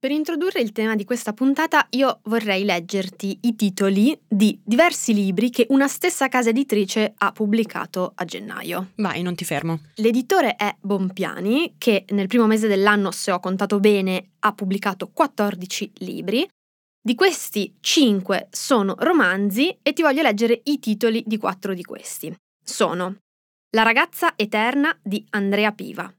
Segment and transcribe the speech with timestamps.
[0.00, 5.50] Per introdurre il tema di questa puntata io vorrei leggerti i titoli di diversi libri
[5.50, 8.92] che una stessa casa editrice ha pubblicato a gennaio.
[8.94, 9.80] Vai, non ti fermo.
[9.96, 15.92] L'editore è Bompiani, che nel primo mese dell'anno, se ho contato bene, ha pubblicato 14
[15.96, 16.48] libri.
[16.98, 22.34] Di questi 5 sono romanzi e ti voglio leggere i titoli di quattro di questi.
[22.64, 23.16] Sono
[23.76, 26.10] La ragazza eterna di Andrea Piva,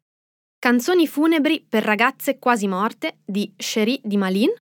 [0.62, 4.54] Canzoni funebri per ragazze quasi morte di Cherie di Malin,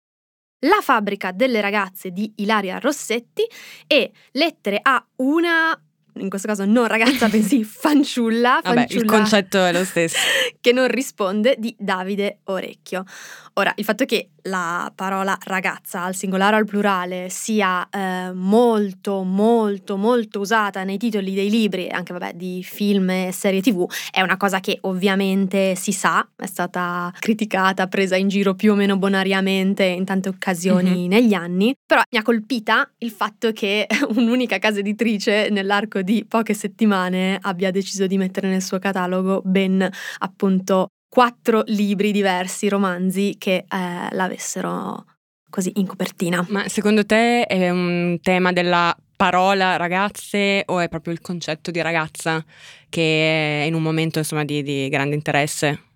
[0.60, 3.46] La fabbrica delle ragazze di Ilaria Rossetti
[3.86, 5.78] e Lettere a una
[6.14, 10.16] in questo caso non ragazza, bensì fanciulla, fanciulla Vabbè, il concetto è lo stesso.
[10.60, 13.04] che non risponde di Davide Orecchio.
[13.54, 19.22] Ora, il fatto che la parola ragazza al singolare o al plurale sia eh, molto,
[19.22, 23.86] molto, molto usata nei titoli dei libri e anche vabbè, di film e serie tv
[24.10, 28.74] è una cosa che ovviamente si sa, è stata criticata, presa in giro più o
[28.74, 31.08] meno bonariamente in tante occasioni mm-hmm.
[31.08, 36.54] negli anni, però mi ha colpita il fatto che un'unica casa editrice nell'arco di poche
[36.54, 43.64] settimane abbia deciso di mettere nel suo catalogo ben appunto quattro libri diversi, romanzi, che
[43.68, 45.04] eh, l'avessero
[45.50, 46.46] così in copertina.
[46.48, 51.82] Ma secondo te è un tema della parola ragazze o è proprio il concetto di
[51.82, 52.42] ragazza
[52.88, 55.89] che è in un momento insomma di, di grande interesse?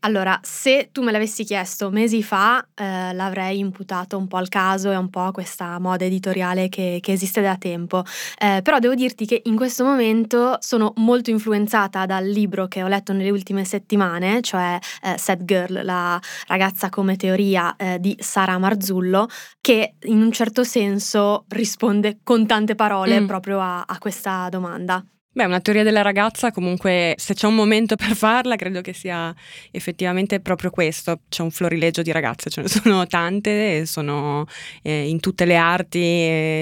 [0.00, 4.92] Allora, se tu me l'avessi chiesto mesi fa, eh, l'avrei imputato un po' al caso
[4.92, 8.04] e un po' a questa moda editoriale che, che esiste da tempo.
[8.38, 12.86] Eh, però devo dirti che in questo momento sono molto influenzata dal libro che ho
[12.86, 18.56] letto nelle ultime settimane, cioè eh, Sad Girl, la ragazza come teoria eh, di Sara
[18.56, 19.26] Marzullo,
[19.60, 23.26] che in un certo senso risponde con tante parole mm.
[23.26, 25.04] proprio a, a questa domanda.
[25.38, 29.32] Beh, una teoria della ragazza, comunque, se c'è un momento per farla, credo che sia
[29.70, 31.20] effettivamente proprio questo.
[31.28, 34.46] C'è un florileggio di ragazze, ce ne sono tante, sono
[34.82, 36.00] eh, in tutte le arti,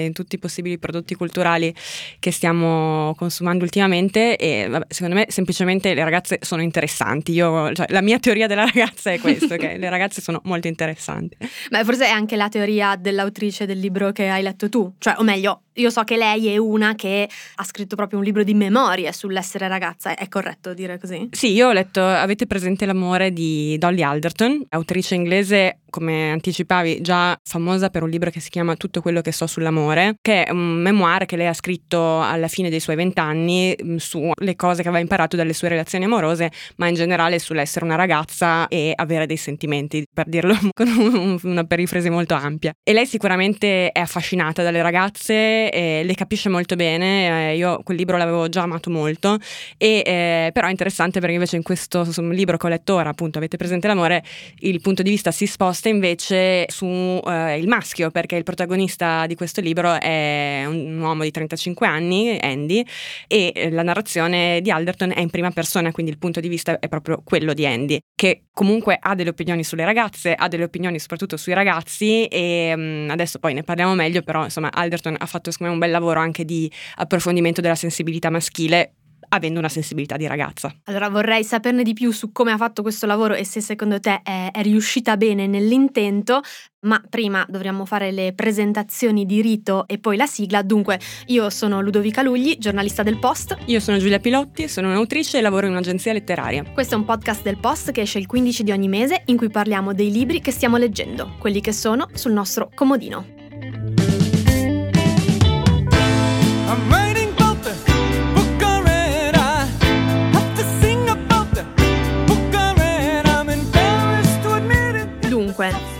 [0.05, 1.73] in tutti i possibili prodotti culturali
[2.19, 7.31] che stiamo consumando ultimamente e vabbè, secondo me semplicemente le ragazze sono interessanti.
[7.31, 11.35] Io, cioè, la mia teoria della ragazza è questa, che le ragazze sono molto interessanti.
[11.71, 15.23] Beh, forse è anche la teoria dell'autrice del libro che hai letto tu, cioè, o
[15.23, 19.11] meglio, io so che lei è una che ha scritto proprio un libro di memorie
[19.11, 21.29] sull'essere ragazza, è corretto dire così?
[21.31, 27.37] Sì, io ho letto, avete presente l'amore di Dolly Alderton, autrice inglese come anticipavi, già
[27.43, 30.81] famosa per un libro che si chiama Tutto quello che so sull'amore, che è un
[30.81, 35.01] memoir che lei ha scritto alla fine dei suoi vent'anni mm, sulle cose che aveva
[35.01, 40.05] imparato dalle sue relazioni amorose, ma in generale sull'essere una ragazza e avere dei sentimenti,
[40.13, 42.73] per dirlo con una perifrasi molto ampia.
[42.83, 48.17] E lei sicuramente è affascinata dalle ragazze, le capisce molto bene, eh, io quel libro
[48.17, 49.37] l'avevo già amato molto,
[49.77, 53.37] e, eh, però è interessante perché invece in questo libro che ho letto ora, appunto,
[53.37, 54.23] avete presente l'amore,
[54.59, 59.61] il punto di vista si sposta invece sul eh, maschio, perché il protagonista di questo
[59.61, 62.83] libro è un uomo di 35 anni, Andy,
[63.27, 66.79] e eh, la narrazione di Alderton è in prima persona, quindi il punto di vista
[66.79, 70.99] è proprio quello di Andy, che comunque ha delle opinioni sulle ragazze, ha delle opinioni
[70.99, 75.25] soprattutto sui ragazzi e mh, mm, adesso poi ne parliamo meglio, però insomma Alderton ha
[75.25, 78.93] fatto secondo me un bel lavoro anche di approfondimento della sensibilità maschile
[79.29, 80.73] avendo una sensibilità di ragazza.
[80.85, 84.21] Allora vorrei saperne di più su come ha fatto questo lavoro e se secondo te
[84.23, 86.41] è, è riuscita bene nell'intento,
[86.81, 90.61] ma prima dovremmo fare le presentazioni di rito e poi la sigla.
[90.61, 93.57] Dunque, io sono Ludovica Lugli, giornalista del Post.
[93.65, 96.63] Io sono Giulia Pilotti, sono un'autrice e lavoro in un'agenzia letteraria.
[96.71, 99.49] Questo è un podcast del Post che esce il 15 di ogni mese in cui
[99.49, 103.36] parliamo dei libri che stiamo leggendo, quelli che sono sul nostro comodino.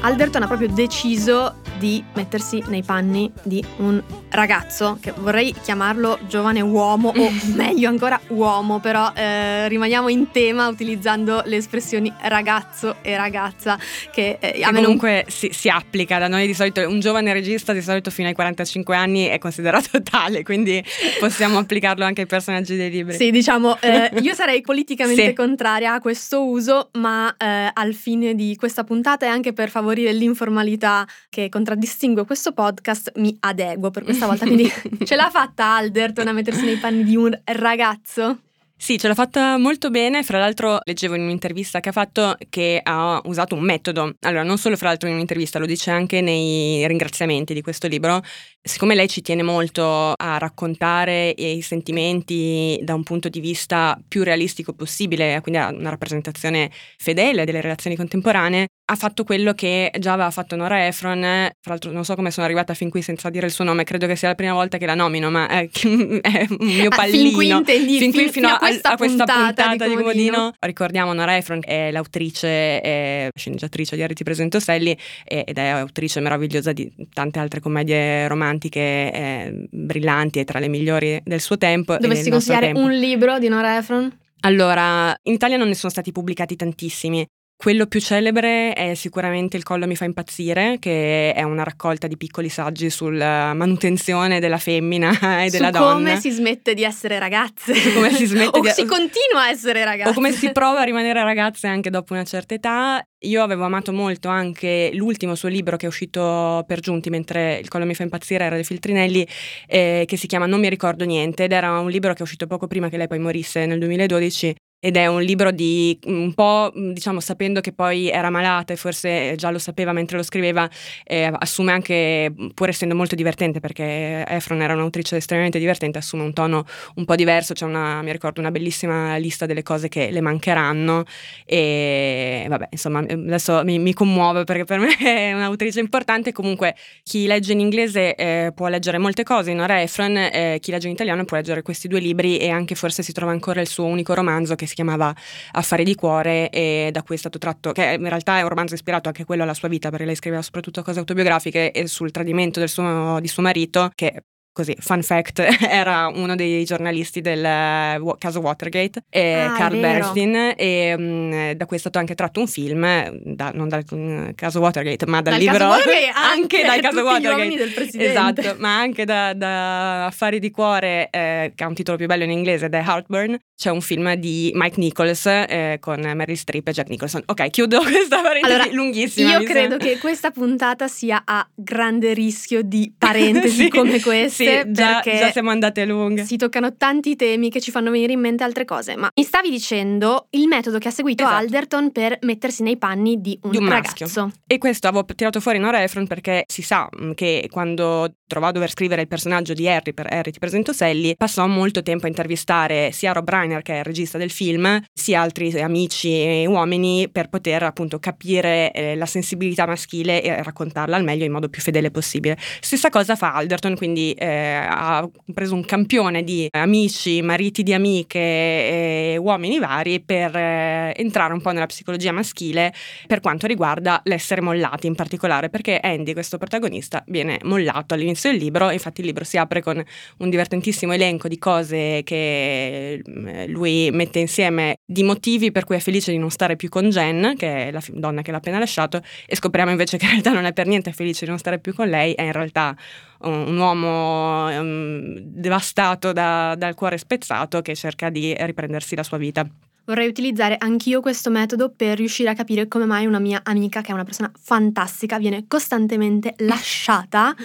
[0.07, 6.61] Alberton ha proprio deciso di mettersi nei panni di un ragazzo, che vorrei chiamarlo giovane
[6.61, 13.15] uomo o meglio ancora uomo, però eh, rimaniamo in tema utilizzando le espressioni ragazzo e
[13.15, 13.77] ragazza
[14.11, 15.23] che, eh, che comunque non...
[15.27, 18.95] si, si, applica da noi di solito, un giovane regista di solito fino ai 45
[18.95, 20.83] anni è considerato tale, quindi
[21.19, 23.15] possiamo applicarlo anche ai personaggi dei libri.
[23.15, 25.33] Sì, diciamo, eh, io sarei politicamente sì.
[25.33, 30.13] contraria a questo uso, ma eh, al fine di questa puntata e anche per favorire
[30.13, 34.45] l'informalità che contraddistingue questo podcast mi adeguo per questa volta.
[34.45, 34.71] Quindi
[35.03, 38.39] ce l'ha fatta Alderton a mettersi nei panni di un ragazzo?
[38.79, 40.23] Sì, ce l'ha fatta molto bene.
[40.23, 44.13] Fra l'altro, leggevo in un'intervista che ha fatto che ha usato un metodo.
[44.21, 48.21] Allora, non solo fra l'altro in un'intervista, lo dice anche nei ringraziamenti di questo libro.
[48.61, 54.23] Siccome lei ci tiene molto a raccontare i sentimenti da un punto di vista più
[54.23, 60.13] realistico possibile, quindi a una rappresentazione fedele delle relazioni contemporanee, ha fatto quello che già
[60.13, 63.47] aveva fatto Nora Efron, tra l'altro non so come sono arrivata fin qui senza dire
[63.47, 66.45] il suo nome, credo che sia la prima volta che la nomino, ma è, è
[66.49, 66.95] un mio pallino.
[66.97, 69.83] Ah, fin qui, intendi, fin qui fin, fino, a, questa, a, a questa puntata, puntata,
[69.83, 70.31] di, di Comodino.
[70.31, 70.53] Comodino.
[70.59, 76.21] Ricordiamo Nora Efron è l'autrice e sceneggiatrice di Harry ti presento Sally ed è autrice
[76.21, 81.97] meravigliosa di tante altre commedie romantiche eh, brillanti e tra le migliori del suo tempo.
[81.97, 82.79] Dovresti consigliare tempo.
[82.79, 84.17] un libro di Nora Ephron?
[84.41, 87.25] Allora, in Italia non ne sono stati pubblicati tantissimi.
[87.59, 92.15] Quello più celebre è sicuramente Il collo mi fa impazzire, che è una raccolta di
[92.15, 95.09] piccoli saggi sulla manutenzione della femmina
[95.43, 95.93] e della Su donna.
[95.93, 97.73] come si smette di essere ragazze.
[97.73, 100.11] Su come si smette o di- si continua a essere ragazze.
[100.11, 103.01] O come si prova a rimanere ragazze anche dopo una certa età.
[103.21, 107.69] Io avevo amato molto anche l'ultimo suo libro che è uscito per giunti mentre Il
[107.69, 109.27] collo mi fa impazzire era dei Filtrinelli,
[109.65, 112.45] eh, che si chiama Non mi ricordo niente ed era un libro che è uscito
[112.45, 114.55] poco prima che lei poi morisse nel 2012
[114.87, 119.35] ed è un libro di un po', diciamo, sapendo che poi era malata e forse
[119.35, 120.69] già lo sapeva mentre lo scriveva,
[121.03, 126.31] eh, assume anche, pur essendo molto divertente, perché Efron era un'autrice estremamente divertente, assume un
[126.31, 127.53] tono un po' diverso.
[127.53, 131.03] C'è una, mi ricordo, una bellissima lista delle cose che le mancheranno.
[131.43, 136.31] E vabbè, insomma, adesso mi, mi commuove perché per me è un'autrice importante.
[136.31, 140.87] Comunque, chi legge in inglese eh, può leggere molte cose Nora Efron, eh, chi legge
[140.87, 143.83] in italiano può leggere questi due libri e anche forse si trova ancora il suo
[143.83, 145.13] unico romanzo che si chiamava
[145.53, 148.75] Affari di cuore e da cui è stato tratto, che in realtà è un romanzo
[148.75, 152.65] ispirato anche quello alla sua vita perché lei scriveva soprattutto cose autobiografiche e sul tradimento
[152.67, 154.23] suo, di suo marito che
[154.57, 155.39] così, fun fact,
[155.69, 159.79] era uno dei giornalisti del uh, caso Watergate, eh, Ah, Carl.
[159.79, 162.81] Bernstein, e um, da cui è stato anche tratto un film,
[163.23, 165.67] da- non dal um, caso Watergate, ma dal, Dal libro...
[165.67, 167.35] Watergate, anche dal caso Watergate.
[167.35, 168.09] uomini del presidente.
[168.41, 172.23] Esatto, ma anche da, da Affari di cuore, eh, che ha un titolo più bello
[172.23, 176.71] in inglese, The Heartburn, c'è un film di Mike Nichols eh, con Meryl Streep e
[176.71, 177.21] Jack Nicholson.
[177.27, 179.31] Ok, chiudo questa parentesi Allora, lunghissima.
[179.31, 179.77] Io credo sembra.
[179.77, 185.17] che questa puntata sia a grande rischio di parentesi Sì, come queste, sì, già, perché
[185.19, 186.23] già siamo andate lunghe.
[186.25, 188.95] si toccano tanti temi che ci fanno venire in mente altre cose.
[188.95, 191.37] Ma mi stavi dicendo il metodo che ha seguito Esatto.
[191.37, 194.07] Alderton per mettersi nei panni di un, Di un maschio.
[194.07, 194.31] ragazzo.
[194.45, 198.51] E questo avevo tirato fuori Nora Ephron perché si sa mh, che quando trovò a
[198.51, 202.09] dover scrivere il personaggio di Harry per Harry ti presento Sally, passò molto tempo a
[202.09, 207.09] intervistare sia Rob Reiner che è il regista del film, sia altri amici e uomini
[207.09, 211.61] per poter appunto capire eh, la sensibilità maschile e raccontarla al meglio in modo più
[211.61, 212.37] fedele possibile.
[212.59, 214.36] Stessa cosa fa Alderton, quindi eh,
[214.67, 221.33] ha preso un campione di amici, mariti di amiche e uomini vari per eh, entrare
[221.33, 222.73] un po' nella psicologia maschile
[223.07, 228.39] per quanto riguarda l'essere mollati in particolare, perché Andy, questo protagonista, viene mollato all'inizio del
[228.39, 229.83] libro, infatti il libro si apre con
[230.17, 235.79] un divertentissimo elenco di cose che eh, lui mette insieme di motivi per cui è
[235.79, 239.01] felice di non stare più con Jen, che è la donna che l'ha appena lasciato,
[239.25, 241.73] e scopriamo invece che in realtà non è per niente felice di non stare più
[241.73, 242.75] con lei, è in realtà
[243.21, 249.47] un, uomo ehm, devastato da- dal cuore spezzato che cerca di riprendersi la sua vita.
[249.85, 253.91] Vorrei utilizzare anch'io questo metodo per riuscire a capire come mai una mia amica, che
[253.91, 257.33] è una persona fantastica, viene costantemente lasciata.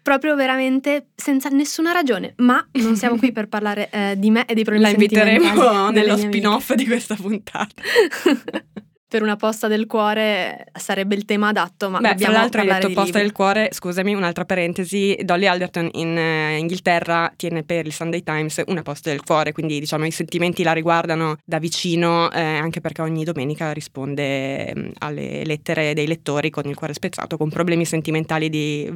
[0.00, 4.54] Proprio veramente senza nessuna ragione, ma non siamo qui per parlare eh, di me e
[4.54, 6.28] dei problemi La inviteremo nello amiche.
[6.28, 7.74] spin-off di questa puntata.
[9.08, 12.92] per una posta del cuore sarebbe il tema adatto, ma Beh, tra l'altro hai detto
[12.92, 18.22] posta del cuore, scusami, un'altra parentesi, Dolly Alderton in eh, Inghilterra tiene per il Sunday
[18.22, 22.82] Times una posta del cuore, quindi diciamo i sentimenti la riguardano da vicino, eh, anche
[22.82, 27.86] perché ogni domenica risponde mm, alle lettere dei lettori con il cuore spezzato, con problemi
[27.86, 28.92] sentimentali di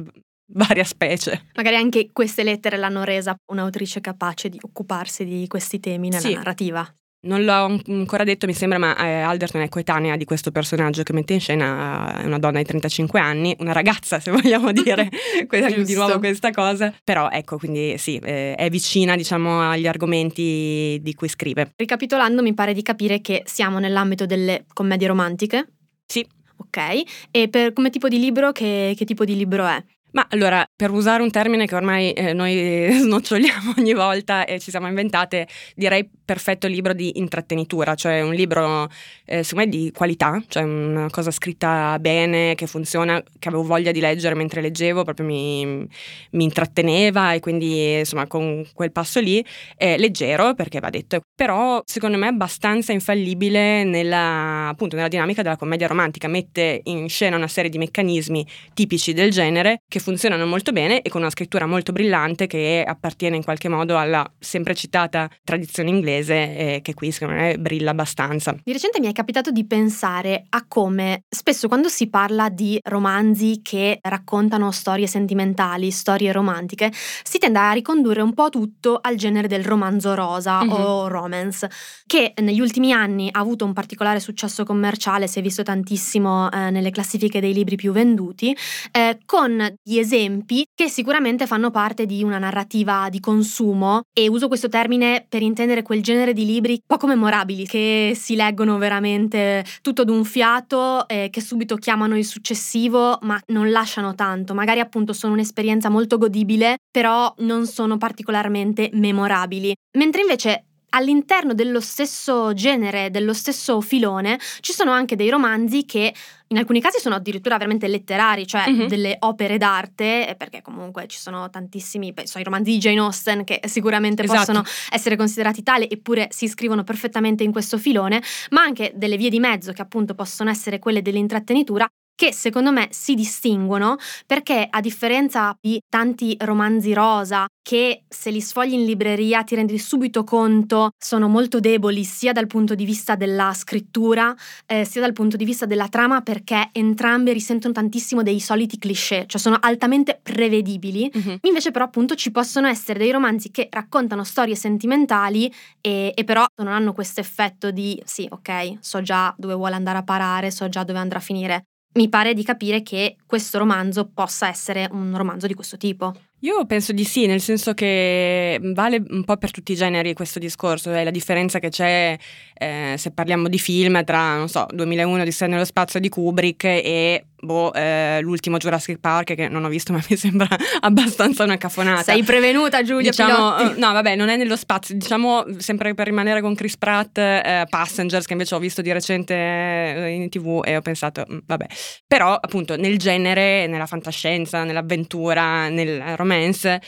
[0.53, 1.47] varia specie.
[1.55, 6.33] Magari anche queste lettere l'hanno resa un'autrice capace di occuparsi di questi temi nella Sì.
[6.33, 6.87] narrativa.
[7.25, 11.03] Non l'ho an- ancora detto, mi sembra, ma eh, Alderton è coetanea di questo personaggio
[11.03, 15.09] che mette in scena, è una donna di 35 anni, una ragazza se vogliamo dire
[15.85, 21.13] di nuovo questa cosa, però ecco, quindi sì, eh, è vicina diciamo agli argomenti di
[21.15, 21.71] cui scrive.
[21.77, 25.67] Ricapitolando, mi pare di capire che siamo nell'ambito delle commedie romantiche.
[26.05, 26.27] Sì.
[26.57, 27.03] Ok.
[27.31, 29.81] E per come tipo di libro, che, che tipo di libro è?
[30.13, 34.69] Ma allora, per usare un termine che ormai eh, noi snoccioliamo ogni volta e ci
[34.69, 38.89] siamo inventate, direi perfetto libro di intrattenitura, cioè un libro
[39.25, 43.91] eh, secondo me di qualità, cioè una cosa scritta bene, che funziona, che avevo voglia
[43.91, 49.43] di leggere mentre leggevo, proprio mi, mi intratteneva e quindi insomma con quel passo lì,
[49.75, 55.57] è leggero perché va detto, però secondo me abbastanza infallibile nella, appunto, nella dinamica della
[55.57, 60.71] commedia romantica, mette in scena una serie di meccanismi tipici del genere che funzionano molto
[60.71, 65.29] bene e con una scrittura molto brillante che appartiene in qualche modo alla sempre citata
[65.43, 68.55] tradizione inglese e che qui secondo me brilla abbastanza.
[68.61, 73.61] Di recente mi è capitato di pensare a come spesso quando si parla di romanzi
[73.63, 76.91] che raccontano storie sentimentali, storie romantiche,
[77.23, 80.71] si tende a ricondurre un po' tutto al genere del romanzo rosa mm-hmm.
[80.71, 81.69] o romance,
[82.05, 86.69] che negli ultimi anni ha avuto un particolare successo commerciale, si è visto tantissimo eh,
[86.69, 88.55] nelle classifiche dei libri più venduti,
[88.91, 94.47] eh, con gli esempi che sicuramente fanno parte di una narrativa di consumo e uso
[94.47, 100.03] questo termine per intendere quel genere di libri poco memorabili che si leggono veramente tutto
[100.03, 105.33] d'un fiato, eh, che subito chiamano il successivo ma non lasciano tanto, magari appunto sono
[105.33, 113.33] un'esperienza molto godibile però non sono particolarmente memorabili, mentre invece all'interno dello stesso genere, dello
[113.33, 116.13] stesso filone, ci sono anche dei romanzi che
[116.47, 118.87] in alcuni casi sono addirittura veramente letterari, cioè mm-hmm.
[118.87, 123.43] delle opere d'arte, eh, perché comunque ci sono tantissimi, penso ai romanzi di Jane Austen
[123.43, 124.39] che sicuramente esatto.
[124.39, 128.21] possono essere considerati tali, eppure si iscrivono perfettamente in questo filone,
[128.51, 132.87] ma anche delle vie di mezzo che appunto possono essere quelle dell'intrattenitura che secondo me
[132.91, 139.43] si distinguono perché a differenza di tanti romanzi rosa che se li sfogli in libreria
[139.43, 144.83] ti rendi subito conto sono molto deboli sia dal punto di vista della scrittura eh,
[144.83, 149.39] sia dal punto di vista della trama perché entrambe risentono tantissimo dei soliti cliché, cioè
[149.39, 151.11] sono altamente prevedibili.
[151.15, 151.35] Mm-hmm.
[151.41, 156.45] Invece però appunto ci possono essere dei romanzi che raccontano storie sentimentali e, e però
[156.61, 160.67] non hanno questo effetto di sì ok so già dove vuole andare a parare, so
[160.69, 165.15] già dove andrà a finire mi pare di capire che questo romanzo possa essere un
[165.15, 166.13] romanzo di questo tipo.
[166.39, 170.39] Io penso di sì, nel senso che vale un po' per tutti i generi questo
[170.39, 172.17] discorso, è la differenza che c'è
[172.53, 176.65] eh, se parliamo di film tra, non so, 2001 di Sé nello spazio di Kubrick
[176.65, 180.47] e boh, eh, l'ultimo Jurassic Park che non ho visto ma mi sembra
[180.79, 182.03] abbastanza una cafonata.
[182.03, 186.55] Sei prevenuta Giulia diciamo, No vabbè non è nello spazio, diciamo sempre per rimanere con
[186.55, 190.81] Chris Pratt, eh, Passengers che invece ho visto di recente eh, in tv e ho
[190.81, 191.65] pensato mm, vabbè.
[192.07, 196.81] Però appunto nel genere, nella fantascienza, nell'avventura, nel romance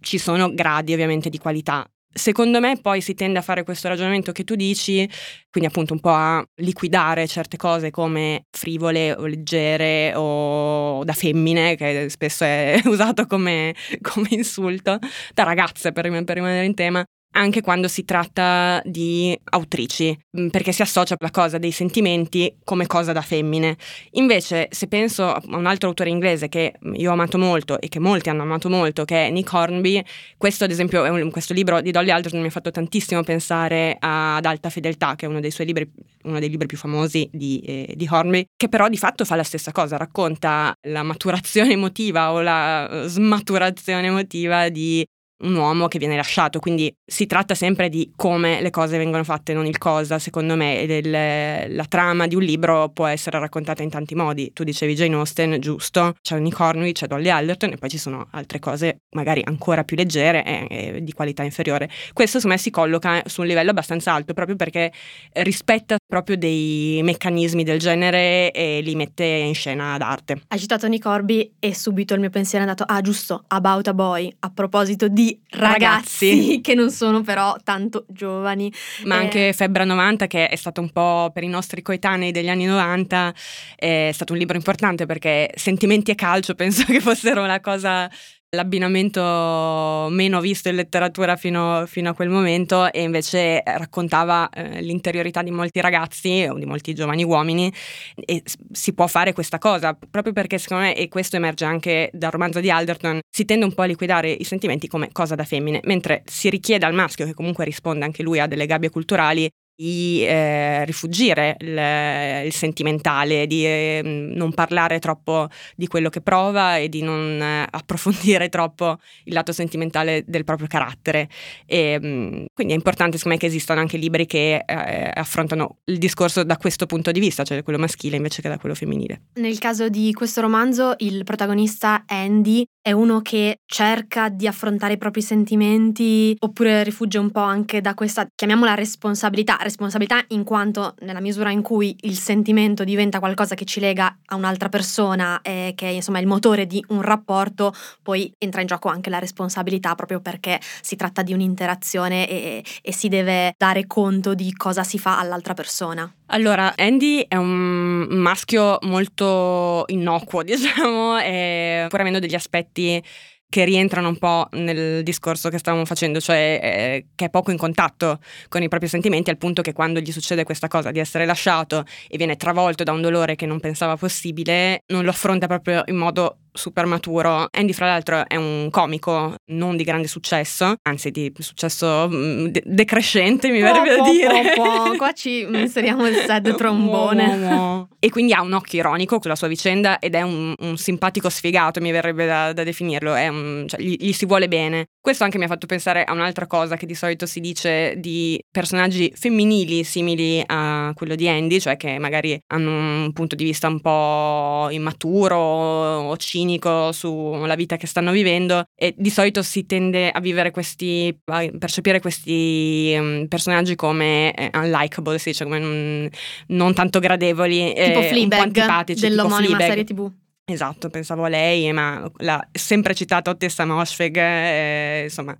[0.00, 1.88] ci sono gradi ovviamente di qualità
[2.18, 5.08] Secondo me poi si tende a fare questo ragionamento che tu dici,
[5.50, 11.76] quindi appunto un po' a liquidare certe cose come frivole o leggere o da femmine,
[11.76, 14.98] che spesso è usato come, come insulto,
[15.32, 17.04] da ragazze per, per rimanere in tema,
[17.38, 22.86] anche quando si tratta di autrici, mm, perché si associa la cosa dei sentimenti come
[22.86, 23.76] cosa da femmine.
[24.12, 28.00] Invece, se penso a un altro autore inglese che io ho amato molto e che
[28.00, 30.02] molti hanno amato molto, che è Nick Hornby,
[30.36, 34.44] questo ad esempio, un, questo libro di Dolly Alderton mi ha fatto tantissimo pensare ad
[34.44, 35.88] Alta Fedeltà, che è uno dei suoi libri,
[36.24, 39.44] uno dei libri più famosi di, eh, di Hornby, che però di fatto fa la
[39.44, 45.06] stessa cosa, racconta la maturazione emotiva o la smaturazione emotiva di
[45.38, 49.52] un uomo che viene lasciato, quindi si tratta sempre di come le cose vengono fatte,
[49.52, 53.90] non il cosa, secondo me, del, la trama di un libro può essere raccontata in
[53.90, 54.52] tanti modi.
[54.52, 58.26] Tu dicevi Jane Austen, giusto, c'è Nick Hornby, c'è Dolly Alderton e poi ci sono
[58.32, 61.88] altre cose magari ancora più leggere e, e di qualità inferiore.
[62.12, 64.92] Questo secondo me si colloca su un livello abbastanza alto proprio perché
[65.34, 70.42] rispetta proprio dei meccanismi del genere e li mette in scena d'arte.
[70.48, 73.94] Hai citato Nick Hornby e subito il mio pensiero è andato, ah giusto, About a
[73.94, 78.72] Boy, a proposito di ragazzi, ragazzi, che non sono però tanto giovani.
[79.04, 79.18] Ma eh.
[79.18, 83.34] anche Febbra 90 che è stato un po' per i nostri coetanei degli anni 90
[83.76, 88.10] è stato un libro importante perché sentimenti e calcio penso che fossero la cosa
[88.50, 95.42] l'abbinamento meno visto in letteratura fino, fino, a quel momento e invece raccontava eh, l'interiorità
[95.42, 97.70] di molti ragazzi o di molti giovani uomini
[98.14, 102.30] e si può fare questa cosa proprio perché secondo me, e questo emerge anche dal
[102.30, 105.80] romanzo di Alderton, si tende un po' a liquidare i sentimenti come cosa da femmine,
[105.84, 110.24] mentre si richiede al maschio, che comunque risponde anche lui a delle gabbie culturali, di
[110.26, 116.88] eh, rifugire il, il, sentimentale, di eh, non parlare troppo di quello che prova e
[116.88, 121.28] di non eh, approfondire troppo il lato sentimentale del proprio carattere.
[121.64, 125.98] E, mm, quindi è importante secondo me che esistano anche libri che eh, affrontano il
[125.98, 129.26] discorso da questo punto di vista, cioè quello maschile invece che da quello femminile.
[129.34, 134.98] Nel caso di questo romanzo il protagonista Andy è uno che cerca di affrontare i
[134.98, 141.20] propri sentimenti oppure rifugge un po' anche da questa, chiamiamola responsabilità, responsabilità in quanto nella
[141.20, 145.86] misura in cui il sentimento diventa qualcosa che ci lega a un'altra persona e che
[145.86, 147.72] insomma è il motore di un rapporto,
[148.02, 152.92] poi entra in gioco anche la responsabilità proprio perché si tratta di un'interazione e, e
[152.92, 156.10] si deve dare conto di cosa si fa all'altra persona.
[156.30, 163.02] Allora, Andy è un maschio molto innocuo, diciamo, e pur avendo degli aspetti
[163.50, 167.56] che rientrano un po' nel discorso che stavamo facendo, cioè eh, che è poco in
[167.56, 171.24] contatto con i propri sentimenti, al punto che quando gli succede questa cosa di essere
[171.24, 175.82] lasciato e viene travolto da un dolore che non pensava possibile, non lo affronta proprio
[175.86, 177.48] in modo super maturo.
[177.50, 182.62] Andy, fra l'altro, è un comico non di grande successo, anzi di successo mm, de-
[182.66, 184.52] decrescente, mi verrebbe da dire.
[184.54, 184.96] Po, po.
[184.96, 187.86] Qua ci inseriamo il sad trombone.
[187.98, 191.30] e quindi ha un occhio ironico con la sua vicenda ed è un, un simpatico
[191.30, 193.12] sfigato, mi verrebbe da, da definirlo.
[193.12, 194.86] Un, cioè, gli, gli si vuole bene.
[195.00, 198.38] Questo anche mi ha fatto pensare a un'altra cosa che di solito si dice di
[198.50, 203.68] personaggi femminili simili a quello di Andy, cioè che magari hanno un punto di vista
[203.68, 206.47] un po' immaturo o cinico
[206.92, 212.00] sulla vita che stanno vivendo e di solito si tende a vivere questi, a percepire
[212.00, 216.08] questi um, personaggi come eh, unlikable, si dice come non,
[216.48, 220.10] non tanto gradevoli, tipo eh, Fleabag, un po' antipatici, dell'omonima tipo serie tv.
[220.50, 225.36] Esatto, pensavo a lei, ma l'ha sempre citato Tessa Moshfegh, eh, insomma,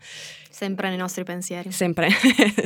[0.59, 1.71] Sempre nei nostri pensieri.
[1.71, 2.09] Sempre,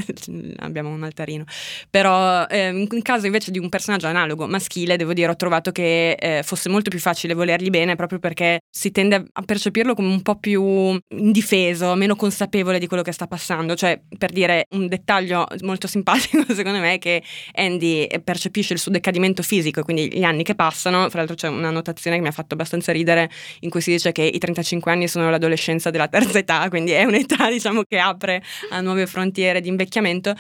[0.61, 1.45] abbiamo un altarino.
[1.91, 6.13] Però eh, in caso invece di un personaggio analogo maschile, devo dire, ho trovato che
[6.13, 10.23] eh, fosse molto più facile volergli bene proprio perché si tende a percepirlo come un
[10.23, 13.75] po' più indifeso, meno consapevole di quello che sta passando.
[13.75, 17.23] Cioè, per dire un dettaglio molto simpatico secondo me è che
[17.57, 21.11] Andy percepisce il suo decadimento fisico quindi gli anni che passano.
[21.11, 23.29] Fra l'altro c'è una notazione che mi ha fatto abbastanza ridere
[23.61, 27.05] in cui si dice che i 35 anni sono l'adolescenza della terza età, quindi è
[27.05, 30.35] un'età diciamo che apre a nuove frontiere di invecchiamento.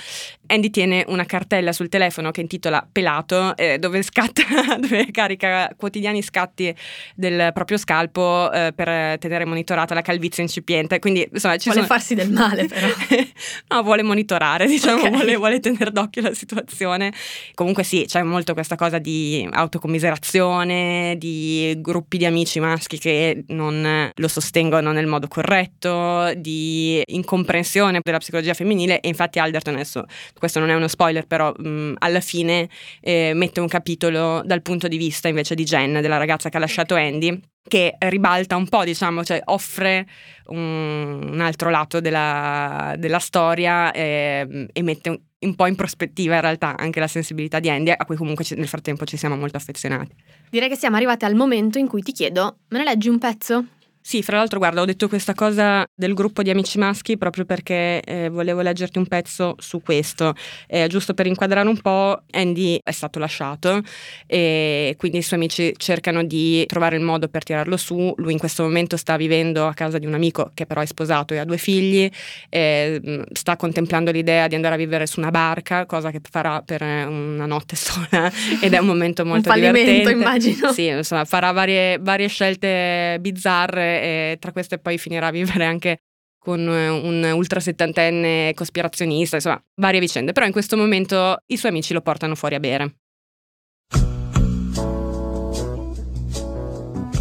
[0.46, 4.42] Andy tiene una cartella sul telefono che intitola Pelato, eh, dove scatta,
[4.78, 6.74] dove carica quotidiani scatti
[7.14, 10.98] del proprio scalpo eh, per tenere monitorata la calvizie incipiente.
[10.98, 11.94] Quindi, insomma, ci vuole sono...
[11.94, 12.86] farsi del male, però.
[13.68, 15.10] no, vuole monitorare, diciamo, Okay.
[15.10, 17.12] vuole, vuole tenere d'occhio la situazione.
[17.54, 24.10] Comunque sì, c'è molto questa cosa di autocommiserazione, di gruppi di amici maschi che non
[24.14, 30.04] lo sostengono nel modo corretto, di incomprensione della psicologia femminile e infatti Alderton adesso,
[30.38, 32.68] questo non è uno spoiler, però mh, alla fine
[33.00, 36.60] eh, mette un capitolo dal punto di vista invece di Jen, della ragazza che ha
[36.60, 40.06] lasciato Andy, che ribalta un po', diciamo, cioè offre
[40.46, 46.34] un, un altro lato della, della storia eh, e mette un, un po' in prospettiva
[46.34, 49.56] in realtà anche la sensibilità di Andy, a cui comunque nel frattempo ci siamo molto
[49.56, 50.14] affezionati.
[50.50, 53.64] Direi che siamo arrivate al momento in cui ti chiedo, me ne leggi un pezzo?
[54.04, 58.00] Sì, fra l'altro, guarda, ho detto questa cosa del gruppo di amici maschi proprio perché
[58.00, 60.34] eh, volevo leggerti un pezzo su questo.
[60.66, 63.80] Eh, giusto per inquadrare un po', Andy è stato lasciato
[64.26, 68.12] e quindi i suoi amici cercano di trovare il modo per tirarlo su.
[68.16, 71.34] Lui in questo momento sta vivendo a casa di un amico che però è sposato
[71.34, 72.10] e ha due figli,
[72.48, 76.82] eh, sta contemplando l'idea di andare a vivere su una barca, cosa che farà per
[76.82, 80.10] eh, una notte sola ed è un momento molto un fallimento, divertente.
[80.10, 80.72] immagino.
[80.72, 85.98] Sì, insomma, farà varie, varie scelte bizzarre e tra queste poi finirà a vivere anche
[86.38, 90.32] con eh, un ultra settantenne cospirazionista, insomma, varie vicende.
[90.32, 92.94] Però in questo momento i suoi amici lo portano fuori a bere.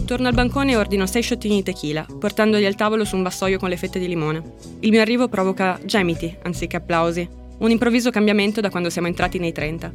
[0.05, 3.57] Torno al bancone e ordino sei sciottini di tequila, portandoli al tavolo su un vassoio
[3.57, 4.55] con le fette di limone.
[4.81, 7.25] Il mio arrivo provoca gemiti anziché applausi,
[7.59, 9.93] un improvviso cambiamento da quando siamo entrati nei 30.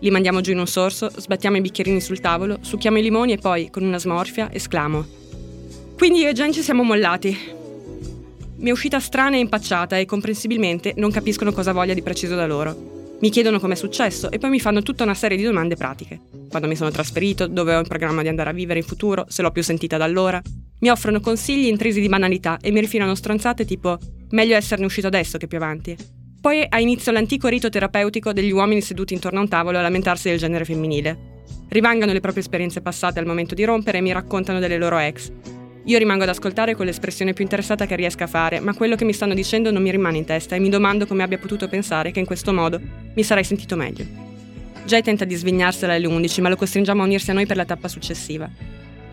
[0.00, 3.38] Li mandiamo giù in un sorso, sbattiamo i bicchierini sul tavolo, succhiamo i limoni e
[3.38, 5.27] poi, con una smorfia, esclamo.
[5.98, 7.36] Quindi io e Jen ci siamo mollati.
[8.58, 12.46] Mi è uscita strana e impacciata e comprensibilmente non capiscono cosa voglia di preciso da
[12.46, 13.16] loro.
[13.20, 16.20] Mi chiedono com'è successo e poi mi fanno tutta una serie di domande pratiche.
[16.48, 19.42] Quando mi sono trasferito, dove ho in programma di andare a vivere in futuro, se
[19.42, 20.40] l'ho più sentita da allora.
[20.78, 23.98] Mi offrono consigli intrisi di banalità e mi rifilano stronzate tipo
[24.30, 25.96] meglio esserne uscito adesso che più avanti.
[26.40, 30.28] Poi ha inizio l'antico rito terapeutico degli uomini seduti intorno a un tavolo a lamentarsi
[30.28, 31.42] del genere femminile.
[31.70, 35.32] Rivangano le proprie esperienze passate al momento di rompere e mi raccontano delle loro ex.
[35.88, 39.06] Io rimango ad ascoltare con l'espressione più interessata che riesca a fare, ma quello che
[39.06, 42.10] mi stanno dicendo non mi rimane in testa e mi domando come abbia potuto pensare
[42.10, 42.78] che in questo modo
[43.14, 44.04] mi sarei sentito meglio.
[44.84, 47.64] Jay tenta di svignarsela alle 11, ma lo costringiamo a unirsi a noi per la
[47.64, 48.50] tappa successiva.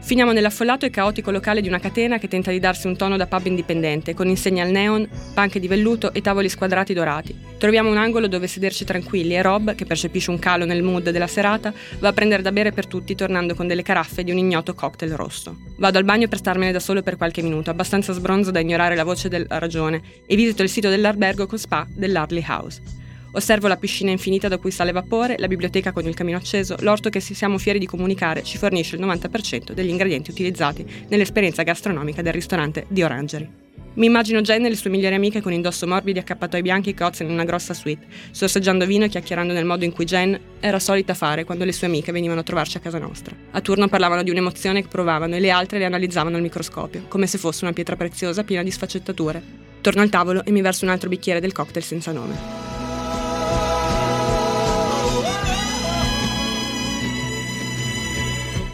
[0.05, 3.25] Finiamo nell'affollato e caotico locale di una catena che tenta di darsi un tono da
[3.25, 7.35] pub indipendente, con insegne al neon, panche di velluto e tavoli squadrati dorati.
[7.57, 11.25] Troviamo un angolo dove sederci tranquilli e Rob, che percepisce un calo nel mood della
[11.25, 14.75] serata, va a prendere da bere per tutti tornando con delle caraffe di un ignoto
[14.75, 15.57] cocktail rosso.
[15.77, 19.03] Vado al bagno per starmene da solo per qualche minuto, abbastanza sbronzo da ignorare la
[19.03, 22.79] voce della ragione, e visito il sito dell'albergo con spa dell'Harley House.
[23.35, 27.09] Osservo la piscina infinita da cui sale vapore, la biblioteca con il camino acceso, l'orto
[27.09, 32.21] che si siamo fieri di comunicare ci fornisce il 90% degli ingredienti utilizzati nell'esperienza gastronomica
[32.21, 33.49] del ristorante di Orangery.
[33.95, 37.29] Mi immagino Jen e le sue migliori amiche con indosso morbidi, accappatoi bianchi, cozze in
[37.29, 41.43] una grossa suite, sorseggiando vino e chiacchierando nel modo in cui Jen era solita fare
[41.43, 43.35] quando le sue amiche venivano a trovarci a casa nostra.
[43.51, 47.27] A turno parlavano di un'emozione che provavano e le altre le analizzavano al microscopio, come
[47.27, 49.43] se fosse una pietra preziosa piena di sfaccettature.
[49.81, 52.74] Torno al tavolo e mi verso un altro bicchiere del cocktail senza nome.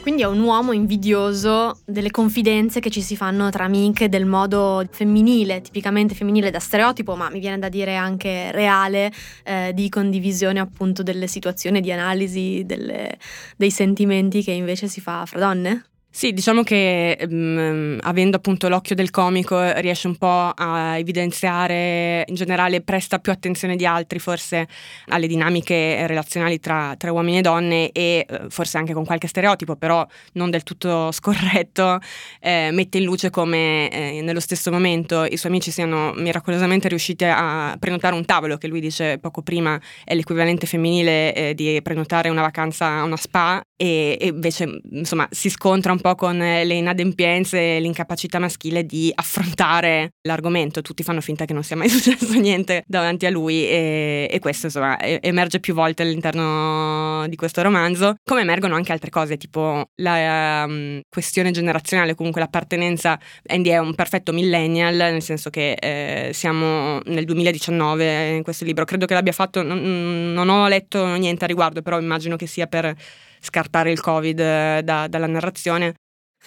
[0.02, 4.84] Quindi è un uomo invidioso delle confidenze che ci si fanno tra amiche del modo
[4.90, 9.12] femminile, tipicamente femminile da stereotipo, ma mi viene da dire anche reale,
[9.44, 13.16] eh, di condivisione appunto delle situazioni, di analisi delle,
[13.56, 15.91] dei sentimenti che invece si fa fra donne?
[16.13, 22.36] Sì, diciamo che um, avendo appunto l'occhio del comico riesce un po' a evidenziare, in
[22.36, 24.67] generale presta più attenzione di altri forse
[25.06, 29.78] alle dinamiche relazionali tra, tra uomini e donne e uh, forse anche con qualche stereotipo,
[29.78, 32.00] però non del tutto scorretto,
[32.41, 37.24] eh, mette in luce come eh, nello stesso momento i suoi amici siano miracolosamente riusciti
[37.24, 42.28] a prenotare un tavolo, che lui dice poco prima è l'equivalente femminile eh, di prenotare
[42.28, 47.78] una vacanza a una spa e, invece insomma si scontra un po' con le inadempienze
[47.78, 50.82] e l'incapacità maschile di affrontare l'argomento.
[50.82, 54.67] Tutti fanno finta che non sia mai successo niente davanti a lui e, e questo
[54.67, 60.65] insomma emerge più volte all'interno di questo romanzo, come emergono anche altre cose, tipo la
[60.67, 63.20] um, questione generazionale, comunque l'appartenenza.
[63.48, 68.86] Andy è un perfetto millennial, nel senso che eh, siamo nel 2019 in questo libro.
[68.86, 72.67] Credo che l'abbia fatto, non, non ho letto niente a riguardo, però immagino che sia
[72.67, 72.96] per
[73.42, 75.96] scartare il Covid eh, da, dalla narrazione.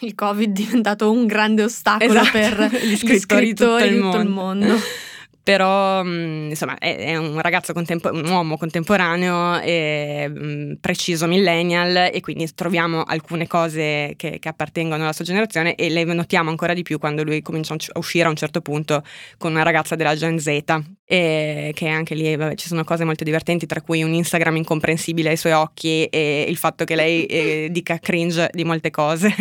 [0.00, 2.30] Il Covid è diventato un grande ostacolo esatto.
[2.30, 4.10] per gli scrittori, di tutto il mondo.
[4.10, 4.74] Tutto il mondo.
[5.44, 11.26] però mm, insomma è, è un ragazzo contempo- un uomo contemporaneo e mh, mm, preciso
[11.26, 16.48] millennial e quindi troviamo alcune cose che, che, appartengono alla sua generazione e le notiamo
[16.48, 19.04] ancora di più quando lui comincia a uscire a un certo punto
[19.36, 20.62] con una ragazza della Gen Z
[21.06, 25.30] e che anche lì vabbè, ci sono cose molto divertenti tra cui un Instagram incomprensibile
[25.30, 29.32] ai suoi occhi e il fatto che lei eh, dica cringe di molte cose.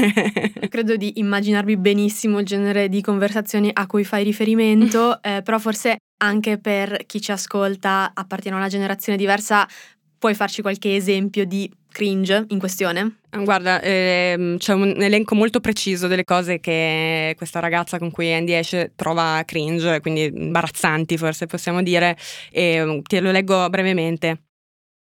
[0.70, 5.98] Credo di immaginarvi benissimo il genere di conversazioni a cui fai riferimento eh, però forse
[6.18, 9.68] anche per chi ci ascolta appartiene a una generazione diversa,
[10.24, 13.18] puoi farci qualche esempio di cringe in questione?
[13.30, 18.54] Guarda, ehm, c'è un elenco molto preciso delle cose che questa ragazza con cui Andy
[18.54, 22.18] esce trova cringe, quindi imbarazzanti forse possiamo dire,
[22.54, 24.44] e mm, te lo leggo brevemente.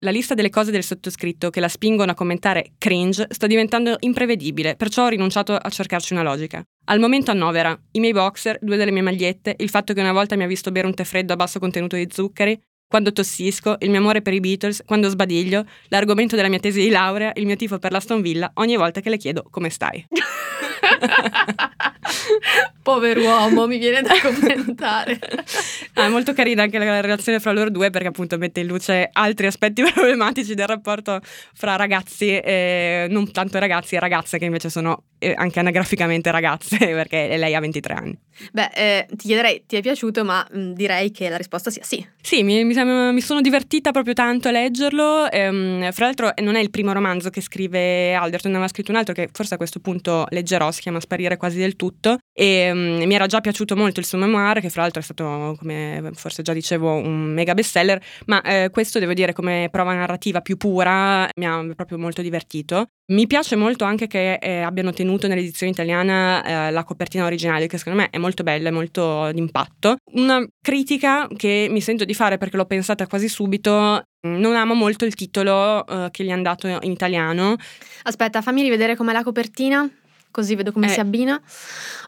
[0.01, 4.75] La lista delle cose del sottoscritto che la spingono a commentare cringe sta diventando imprevedibile,
[4.75, 6.61] perciò ho rinunciato a cercarci una logica.
[6.87, 10.35] Al momento annovera i miei boxer, due delle mie magliette, il fatto che una volta
[10.35, 12.61] mi ha visto bere un tè freddo a basso contenuto di zuccheri,
[12.93, 16.91] quando tossisco, il mio amore per i Beatles, quando sbadiglio, l'argomento della mia tesi di
[16.91, 20.07] laurea, il mio tifo per la Stone Villa, ogni volta che le chiedo come stai.
[22.83, 25.19] Pover'uomo, mi viene da commentare.
[25.95, 29.09] ah, è molto carina anche la relazione fra loro due perché appunto mette in luce
[29.13, 31.21] altri aspetti problematici del rapporto
[31.55, 36.77] fra ragazzi, e non tanto ragazzi e ragazze che invece sono eh, anche anagraficamente ragazze
[36.79, 38.19] perché lei ha 23 anni.
[38.51, 41.83] Beh, eh, ti chiederei, ti è piaciuto, ma mh, mm, direi che la risposta sia
[41.85, 42.05] sì.
[42.21, 42.75] Sì, mi, mi,
[43.13, 45.31] mi sono divertita proprio tanto a leggerlo.
[45.31, 48.97] Ehm, fra l'altro non è il primo romanzo che scrive Alderton, ne aveva scritto un
[48.97, 52.19] altro che forse a questo punto leggerò, si chiama Sparire quasi del tutto.
[52.35, 55.55] E um, mi era già piaciuto molto il suo memoir, che fra l'altro è stato,
[55.59, 60.41] come forse già dicevo, un mega bestseller, ma eh, questo devo dire come prova narrativa
[60.41, 62.87] più pura mi ha proprio molto divertito.
[63.13, 67.77] Mi piace molto anche che eh, abbiano tenuto nell'edizione italiana eh, la copertina originale, che
[67.77, 69.97] secondo me è molto bella, è molto d'impatto.
[70.13, 75.05] Una critica che mi sento di fare perché l'ho pensata quasi subito non amo molto
[75.05, 77.57] il titolo uh, che gli hanno dato in italiano.
[78.05, 79.89] Aspetta, fammi rivedere com'è la copertina
[80.33, 80.91] così vedo come eh.
[80.91, 81.41] si abbina.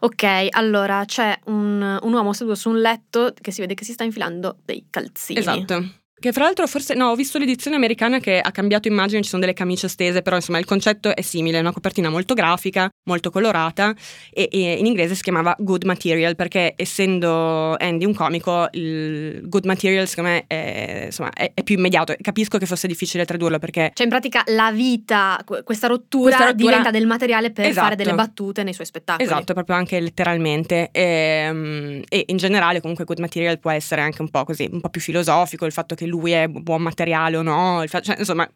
[0.01, 3.93] Ok, allora c'è un, un, uomo seduto su un letto che si vede che si
[3.93, 5.39] sta infilando dei calzini.
[5.39, 6.03] Esatto.
[6.17, 9.41] Che fra l'altro forse, no, ho visto l'edizione americana che ha cambiato immagine, ci sono
[9.41, 13.29] delle camicie stese, però insomma il concetto è simile, è una copertina molto grafica, molto
[13.29, 13.93] colorata
[14.31, 19.65] e, e, in inglese si chiamava Good Material perché essendo Andy un comico, il Good
[19.65, 22.15] Material secondo me è, insomma, è, è più immediato.
[22.21, 23.91] Capisco che fosse difficile tradurlo perché...
[23.93, 27.83] Cioè in pratica la vita, questa rottura, questa rottura diventa del materiale per esatto.
[27.83, 29.27] fare delle battute nei suoi spettacoli.
[29.27, 30.89] Esatto, proprio anche letteralmente.
[30.93, 34.79] E, ehm, e in generale comunque Good Material può essere anche un po' così, un
[34.79, 38.49] po' più filosofico, il fatto che che lui è buon materiale o no, cioè, insomma,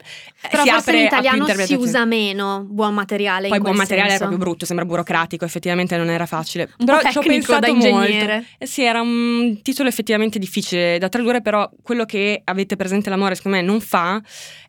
[0.50, 3.50] Però si forse in italiano si usa meno buon materiale.
[3.50, 4.24] Poi buon materiale senso.
[4.24, 6.70] è proprio brutto, sembra burocratico, effettivamente non era facile.
[6.78, 8.34] Un però ci ho pensato da ingegnere.
[8.34, 8.48] molto.
[8.60, 13.36] Eh sì, era un titolo effettivamente difficile da tradurre, però quello che avete presente l'amore,
[13.36, 14.22] secondo me, non fa,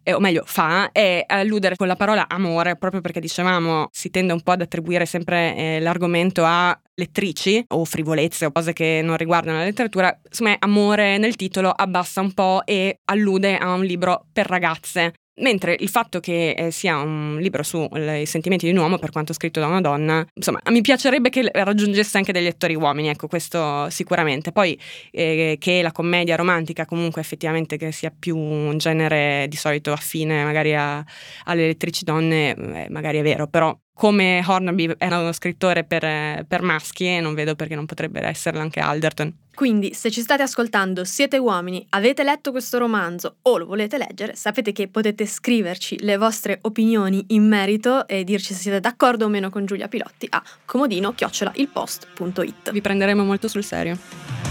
[0.03, 4.33] eh, o meglio, fa, è alludere con la parola amore, proprio perché dicevamo si tende
[4.33, 9.17] un po' ad attribuire sempre eh, l'argomento a lettrici o frivolezze o cose che non
[9.17, 14.27] riguardano la letteratura, me amore nel titolo abbassa un po' e allude a un libro
[14.33, 15.15] per ragazze.
[15.41, 19.33] Mentre il fatto che eh, sia un libro sui sentimenti di un uomo, per quanto
[19.33, 23.89] scritto da una donna, insomma, mi piacerebbe che raggiungesse anche dei lettori uomini, ecco, questo
[23.91, 24.53] sicuramente.
[24.53, 24.79] Poi
[25.11, 30.45] eh, che la commedia romantica comunque effettivamente che sia più un genere di solito affine
[30.45, 31.05] magari a-
[31.45, 36.63] alle lettrici donne, eh, magari è vero, però come Hornaby era uno scrittore per, per
[36.63, 39.31] maschi, non vedo perché non potrebbe esserlo anche Alderton.
[39.55, 44.37] Quindi, se ci state ascoltando, siete uomini, avete letto questo romanzo o lo volete leggere,
[44.37, 49.29] sapete che potete scriverci le vostre opinioni in merito e dirci se siete d'accordo o
[49.29, 52.73] meno con Giulia Pilotti a comodino-ilpost.it.
[52.73, 53.99] Vi prenderemo molto sul serio.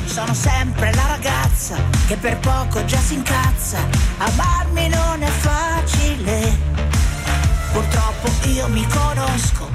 [0.06, 1.76] Sono sempre la ragazza
[2.08, 3.80] che per poco già si incazza.
[4.20, 5.49] Amarmi non è facile.
[8.54, 9.70] Io mi conosco.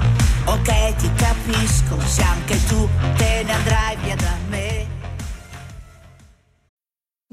[0.45, 1.97] Ok, ti capisco.
[2.05, 4.44] Se anche tu te ne andrai via da me.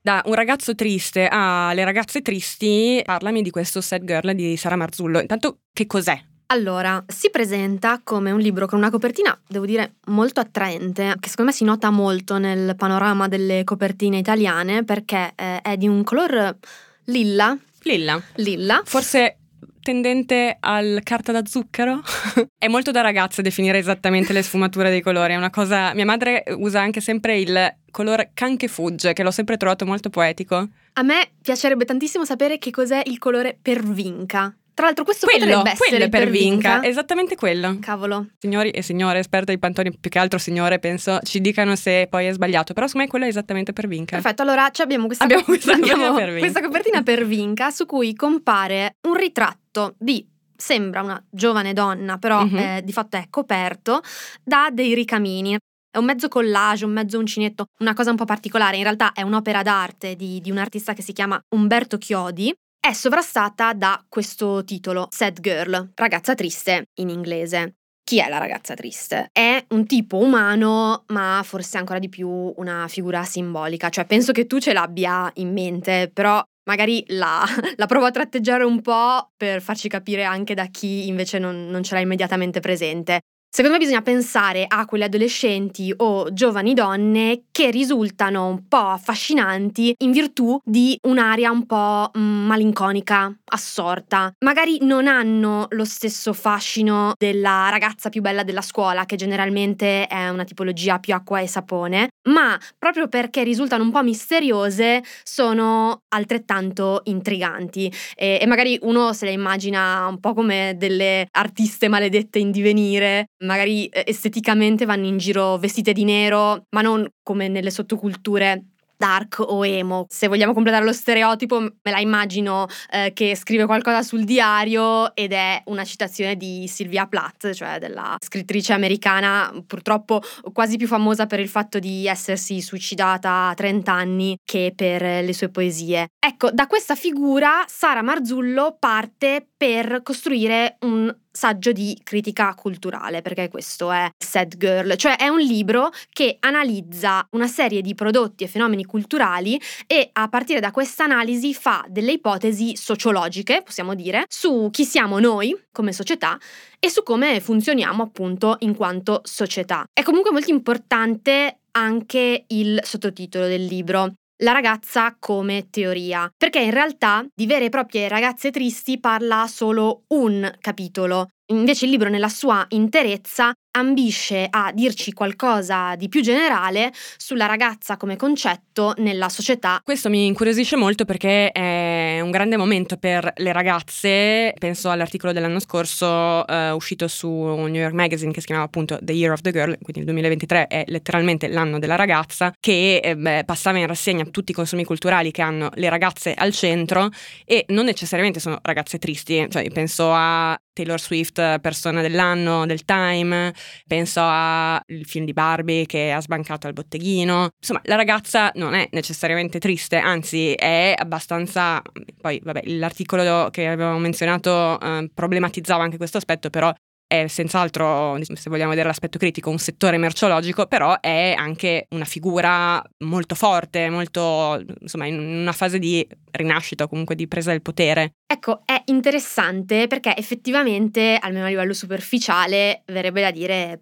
[0.00, 5.20] Da un ragazzo triste alle ragazze tristi, parlami di questo Sad Girl di Sara Marzullo.
[5.20, 6.18] Intanto, che cos'è?
[6.50, 11.50] Allora, si presenta come un libro con una copertina, devo dire, molto attraente, che secondo
[11.50, 16.56] me si nota molto nel panorama delle copertine italiane perché eh, è di un color
[17.04, 18.22] lilla, Lilla.
[18.36, 19.37] lilla, Forse
[19.80, 22.00] tendente al carta da zucchero?
[22.58, 25.92] è molto da ragazze definire esattamente le sfumature dei colori, è una cosa...
[25.94, 30.10] Mia madre usa anche sempre il colore can che fugge, che l'ho sempre trovato molto
[30.10, 30.68] poetico.
[30.94, 34.54] A me piacerebbe tantissimo sapere che cos'è il colore pervinca.
[34.78, 36.88] Tra l'altro questo Quello, potrebbe essere per vinca, pervinca.
[36.88, 37.78] esattamente quello.
[37.80, 38.28] Cavolo.
[38.38, 42.26] Signori e signore esperte di pantoni, più che altro signore, penso, ci dicano se poi
[42.26, 44.14] è sbagliato, però secondo me quello è esattamente per vinca.
[44.14, 46.38] Perfetto, allora abbiamo questa, Abbiamo questa abbiamo copertina per vinca.
[46.40, 50.24] questa copertina per vinca su cui compare un ritratto di
[50.56, 52.56] sembra una giovane donna, però Mhm.
[52.56, 54.00] eh, di fatto è coperto
[54.44, 55.56] da dei ricamini.
[55.90, 58.76] È un mezzo collage, un mezzo uncinetto, una cosa un po' particolare.
[58.76, 62.54] In realtà è un'opera d'arte di, di un artista che si chiama Umberto Chiodi.
[62.88, 67.74] È sovrastata da questo titolo, Sad Girl, ragazza triste in inglese.
[68.02, 69.28] Chi è la ragazza triste?
[69.30, 73.90] È un tipo umano, ma forse ancora di più una figura simbolica.
[73.90, 77.44] Cioè, penso che tu ce l'abbia in mente, però magari la,
[77.76, 81.82] la provo a tratteggiare un po' per farci capire anche da chi invece non, non
[81.82, 83.20] ce l'ha immediatamente presente.
[83.50, 89.94] Secondo me bisogna pensare a quelle adolescenti o giovani donne che risultano un po' affascinanti
[89.98, 94.32] in virtù di un'aria un po' mm, malinconica, assorta.
[94.44, 100.28] Magari non hanno lo stesso fascino della ragazza più bella della scuola, che generalmente è
[100.28, 107.00] una tipologia più acqua e sapone, ma proprio perché risultano un po' misteriose sono altrettanto
[107.04, 112.50] intriganti e, e magari uno se le immagina un po' come delle artiste maledette in
[112.50, 118.64] divenire, magari eh, esteticamente vanno in giro vestite di nero, ma non come nelle sottoculture
[118.98, 120.06] dark o emo.
[120.08, 125.32] Se vogliamo completare lo stereotipo, me la immagino eh, che scrive qualcosa sul diario ed
[125.32, 130.20] è una citazione di Sylvia Plath, cioè della scrittrice americana, purtroppo
[130.52, 135.32] quasi più famosa per il fatto di essersi suicidata a 30 anni che per le
[135.32, 136.08] sue poesie.
[136.18, 143.48] Ecco, da questa figura Sara Marzullo parte per costruire un saggio di critica culturale, perché
[143.48, 148.48] questo è Sad Girl, cioè è un libro che analizza una serie di prodotti e
[148.48, 154.68] fenomeni culturali e a partire da questa analisi fa delle ipotesi sociologiche, possiamo dire, su
[154.70, 156.38] chi siamo noi come società
[156.78, 159.84] e su come funzioniamo appunto in quanto società.
[159.92, 166.70] È comunque molto importante anche il sottotitolo del libro, la ragazza come teoria, perché in
[166.70, 171.28] realtà di vere e proprie ragazze tristi parla solo un capitolo.
[171.50, 177.96] Invece il libro nella sua interezza ambisce a dirci qualcosa di più generale sulla ragazza
[177.96, 179.80] come concetto nella società.
[179.82, 184.54] Questo mi incuriosisce molto perché è un grande momento per le ragazze.
[184.58, 189.12] Penso all'articolo dell'anno scorso eh, uscito su New York Magazine che si chiamava appunto The
[189.12, 193.44] Year of the Girl, quindi il 2023 è letteralmente l'anno della ragazza, che eh, beh,
[193.44, 197.08] passava in rassegna tutti i consumi culturali che hanno le ragazze al centro
[197.44, 203.52] e non necessariamente sono ragazze tristi, cioè penso a Taylor Swift persona dell'anno del Time,
[203.86, 207.50] penso al film di Barbie che ha sbancato al botteghino.
[207.58, 211.82] Insomma, la ragazza non è necessariamente triste, anzi è abbastanza...
[212.20, 216.72] Poi, vabbè, l'articolo che avevamo menzionato eh, problematizzava anche questo aspetto, però
[217.08, 222.82] è senz'altro, se vogliamo vedere l'aspetto critico, un settore merceologico, però è anche una figura
[222.98, 228.12] molto forte, molto, insomma, in una fase di rinascita comunque di presa del potere.
[228.26, 233.76] Ecco, è interessante perché effettivamente, almeno a livello superficiale, verrebbe da dire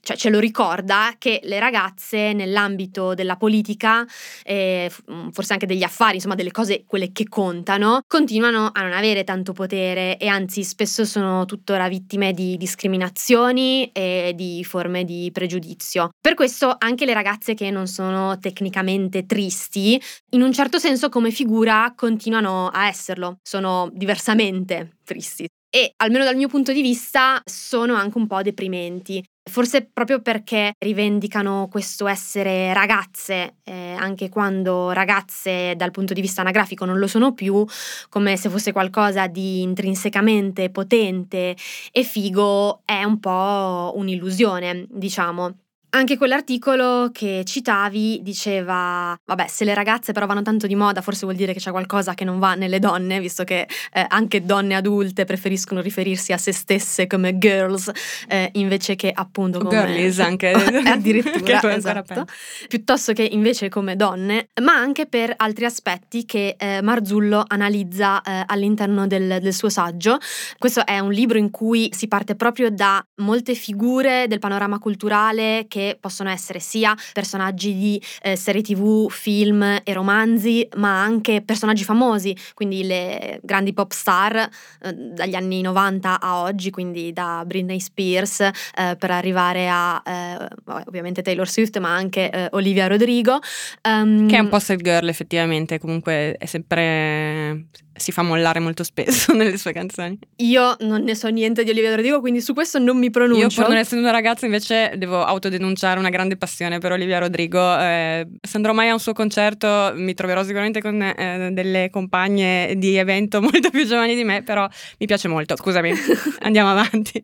[0.00, 4.04] cioè ce lo ricorda che le ragazze nell'ambito della politica,
[4.44, 8.92] eh, mm, forse anche degli affari, insomma delle cose quelle che contano, continuano a non
[8.92, 15.30] avere tanto potere e anzi spesso sono tuttora vittime di discriminazioni e di forme di
[15.32, 16.10] pregiudizio.
[16.20, 21.30] Per questo anche le ragazze che non sono tecnicamente tristi, in un certo senso come
[21.30, 27.94] figura continuano a esserlo, sono diversamente tristi e almeno dal mio punto di vista sono
[27.94, 29.24] anche un po' deprimenti.
[29.50, 36.42] Forse proprio perché rivendicano questo essere ragazze, eh, anche quando ragazze dal punto di vista
[36.42, 37.64] anagrafico non lo sono più,
[38.08, 41.56] come se fosse qualcosa di intrinsecamente potente
[41.90, 45.54] e figo, è un po' un'illusione, diciamo.
[45.92, 51.24] Anche quell'articolo che citavi diceva, vabbè, se le ragazze però vanno tanto di moda, forse
[51.24, 54.76] vuol dire che c'è qualcosa che non va nelle donne, visto che eh, anche donne
[54.76, 57.90] adulte preferiscono riferirsi a se stesse come girls,
[58.28, 59.70] eh, invece che appunto come...
[59.70, 60.52] Girlies anche.
[60.86, 62.24] addirittura, esatto.
[62.68, 68.44] Piuttosto che invece come donne, ma anche per altri aspetti che eh, Marzullo analizza eh,
[68.46, 70.18] all'interno del, del suo saggio.
[70.56, 75.66] Questo è un libro in cui si parte proprio da molte figure del panorama culturale
[75.66, 81.42] che che possono essere sia personaggi di eh, serie tv, film e romanzi, ma anche
[81.42, 87.42] personaggi famosi, quindi le grandi pop star eh, dagli anni 90 a oggi, quindi da
[87.46, 90.48] Britney Spears eh, per arrivare a eh,
[90.86, 93.38] ovviamente Taylor Swift, ma anche eh, Olivia Rodrigo.
[93.82, 97.66] Um, che è un po' sad girl effettivamente, comunque è sempre
[98.00, 100.18] si fa mollare molto spesso nelle sue canzoni.
[100.36, 103.42] Io non ne so niente di Olivia Rodrigo, quindi su questo non mi pronuncio.
[103.42, 107.78] Io, pur non essendo una ragazza, invece devo autodenunciare una grande passione per Olivia Rodrigo.
[107.78, 112.74] Eh, se andrò mai a un suo concerto, mi troverò sicuramente con eh, delle compagne
[112.76, 114.66] di evento molto più giovani di me, però
[114.98, 115.56] mi piace molto.
[115.56, 115.92] Scusami,
[116.40, 117.22] andiamo avanti.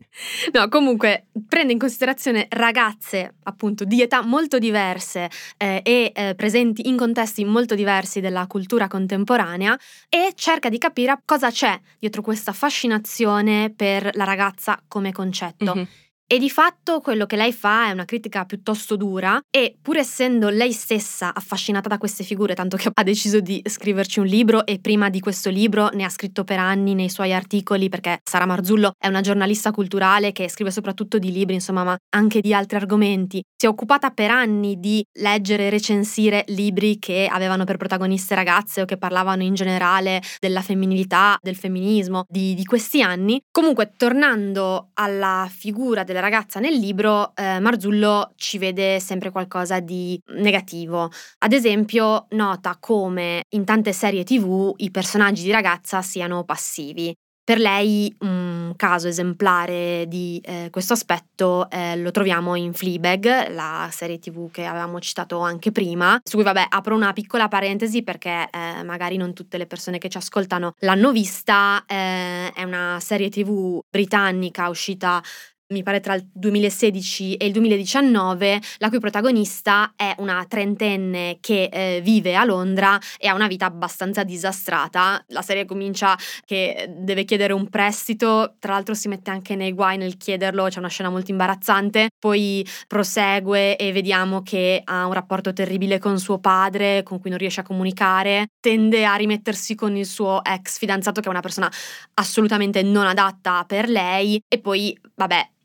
[0.53, 6.87] No, comunque prende in considerazione ragazze appunto di età molto diverse eh, e eh, presenti
[6.87, 9.77] in contesti molto diversi della cultura contemporanea
[10.09, 15.75] e cerca cerca di capire cosa c'è dietro questa fascinazione per la ragazza come concetto.
[15.75, 15.85] Mm-hmm.
[16.29, 20.49] E di fatto quello che lei fa è una critica piuttosto dura e pur essendo
[20.49, 24.79] lei stessa affascinata da queste figure, tanto che ha deciso di scriverci un libro e
[24.81, 28.91] prima di questo libro ne ha scritto per anni nei suoi articoli perché Sara Marzullo
[28.97, 33.41] è una giornalista culturale che scrive soprattutto di libri, insomma, ma anche di altri argomenti.
[33.55, 38.81] Si è occupata per anni di leggere e recensire libri che avevano per protagoniste ragazze
[38.81, 43.39] o che parlavano in generale della femminilità, del femminismo, di, di questi anni.
[43.49, 49.79] Comunque, tornando alla figura della della ragazza nel libro, eh, Marzullo ci vede sempre qualcosa
[49.79, 51.11] di negativo.
[51.39, 57.13] Ad esempio, nota come in tante serie tv i personaggi di ragazza siano passivi.
[57.47, 63.87] Per lei un caso esemplare di eh, questo aspetto eh, lo troviamo in Fleabag, la
[63.89, 68.49] serie tv che avevamo citato anche prima, su cui vabbè apro una piccola parentesi perché
[68.51, 73.29] eh, magari non tutte le persone che ci ascoltano l'hanno vista, eh, è una serie
[73.29, 75.23] tv britannica uscita
[75.69, 81.69] mi pare tra il 2016 e il 2019, la cui protagonista è una trentenne che
[81.71, 85.21] eh, vive a Londra e ha una vita abbastanza disastrata.
[85.27, 89.97] La serie comincia che deve chiedere un prestito, tra l'altro si mette anche nei guai
[89.97, 95.51] nel chiederlo, c'è una scena molto imbarazzante, poi prosegue e vediamo che ha un rapporto
[95.51, 100.05] terribile con suo padre, con cui non riesce a comunicare, tende a rimettersi con il
[100.05, 101.69] suo ex fidanzato che è una persona
[102.13, 104.41] assolutamente non adatta per lei.
[104.47, 105.55] E poi, vabbè,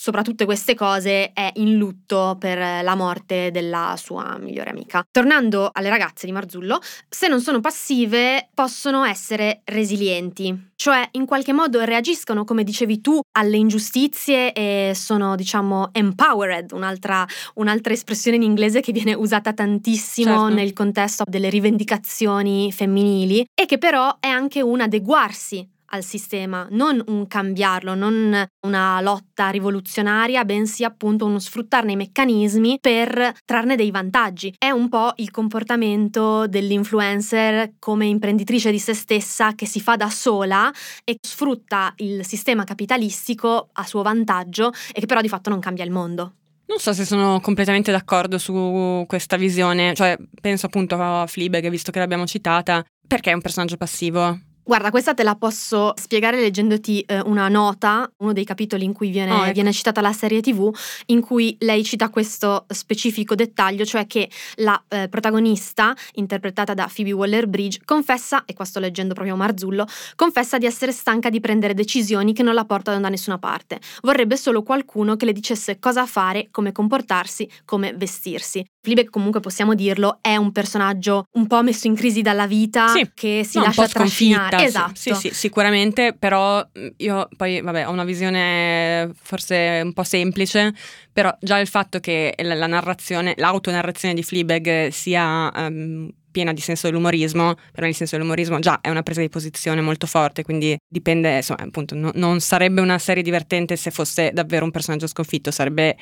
[0.00, 5.02] sopra tutte queste cose è in lutto per la morte della sua migliore amica.
[5.10, 11.52] Tornando alle ragazze di Marzullo, se non sono passive possono essere resilienti, cioè in qualche
[11.52, 18.42] modo reagiscono, come dicevi tu, alle ingiustizie e sono, diciamo, empowered, un'altra, un'altra espressione in
[18.42, 20.54] inglese che viene usata tantissimo certo.
[20.54, 27.02] nel contesto delle rivendicazioni femminili e che però è anche un adeguarsi al sistema, non
[27.06, 33.90] un cambiarlo, non una lotta rivoluzionaria, bensì appunto uno sfruttarne i meccanismi per trarne dei
[33.90, 34.54] vantaggi.
[34.56, 40.10] È un po' il comportamento dell'influencer come imprenditrice di se stessa che si fa da
[40.10, 40.70] sola
[41.04, 45.84] e sfrutta il sistema capitalistico a suo vantaggio e che però di fatto non cambia
[45.84, 46.32] il mondo.
[46.68, 51.90] Non so se sono completamente d'accordo su questa visione, cioè penso appunto a Fleabag, visto
[51.90, 54.38] che l'abbiamo citata, perché è un personaggio passivo.
[54.68, 59.08] Guarda, questa te la posso spiegare leggendoti eh, una nota, uno dei capitoli in cui
[59.08, 59.52] viene, oh, ecco.
[59.52, 60.70] viene, citata la serie TV,
[61.06, 67.12] in cui lei cita questo specifico dettaglio, cioè che la eh, protagonista, interpretata da Phoebe
[67.12, 72.34] Waller-Bridge, confessa, e qua sto leggendo proprio Marzullo, confessa di essere stanca di prendere decisioni
[72.34, 73.80] che non la portano da nessuna parte.
[74.02, 78.62] Vorrebbe solo qualcuno che le dicesse cosa fare, come comportarsi, come vestirsi.
[78.82, 83.10] Fleabag comunque possiamo dirlo, è un personaggio un po' messo in crisi dalla vita, sì.
[83.14, 84.92] che si no, lascia trascinare esatto.
[84.94, 90.74] Sì, sì, sicuramente, però mm, io poi, vabbè, ho una visione forse un po' semplice,
[91.12, 96.60] però già il fatto che la, la narrazione, l'autonarrazione di Fleabag sia um, piena di
[96.60, 100.44] senso dell'umorismo, per me il senso dell'umorismo già è una presa di posizione molto forte,
[100.44, 105.06] quindi dipende, insomma, appunto, no, non sarebbe una serie divertente se fosse davvero un personaggio
[105.06, 105.96] sconfitto, sarebbe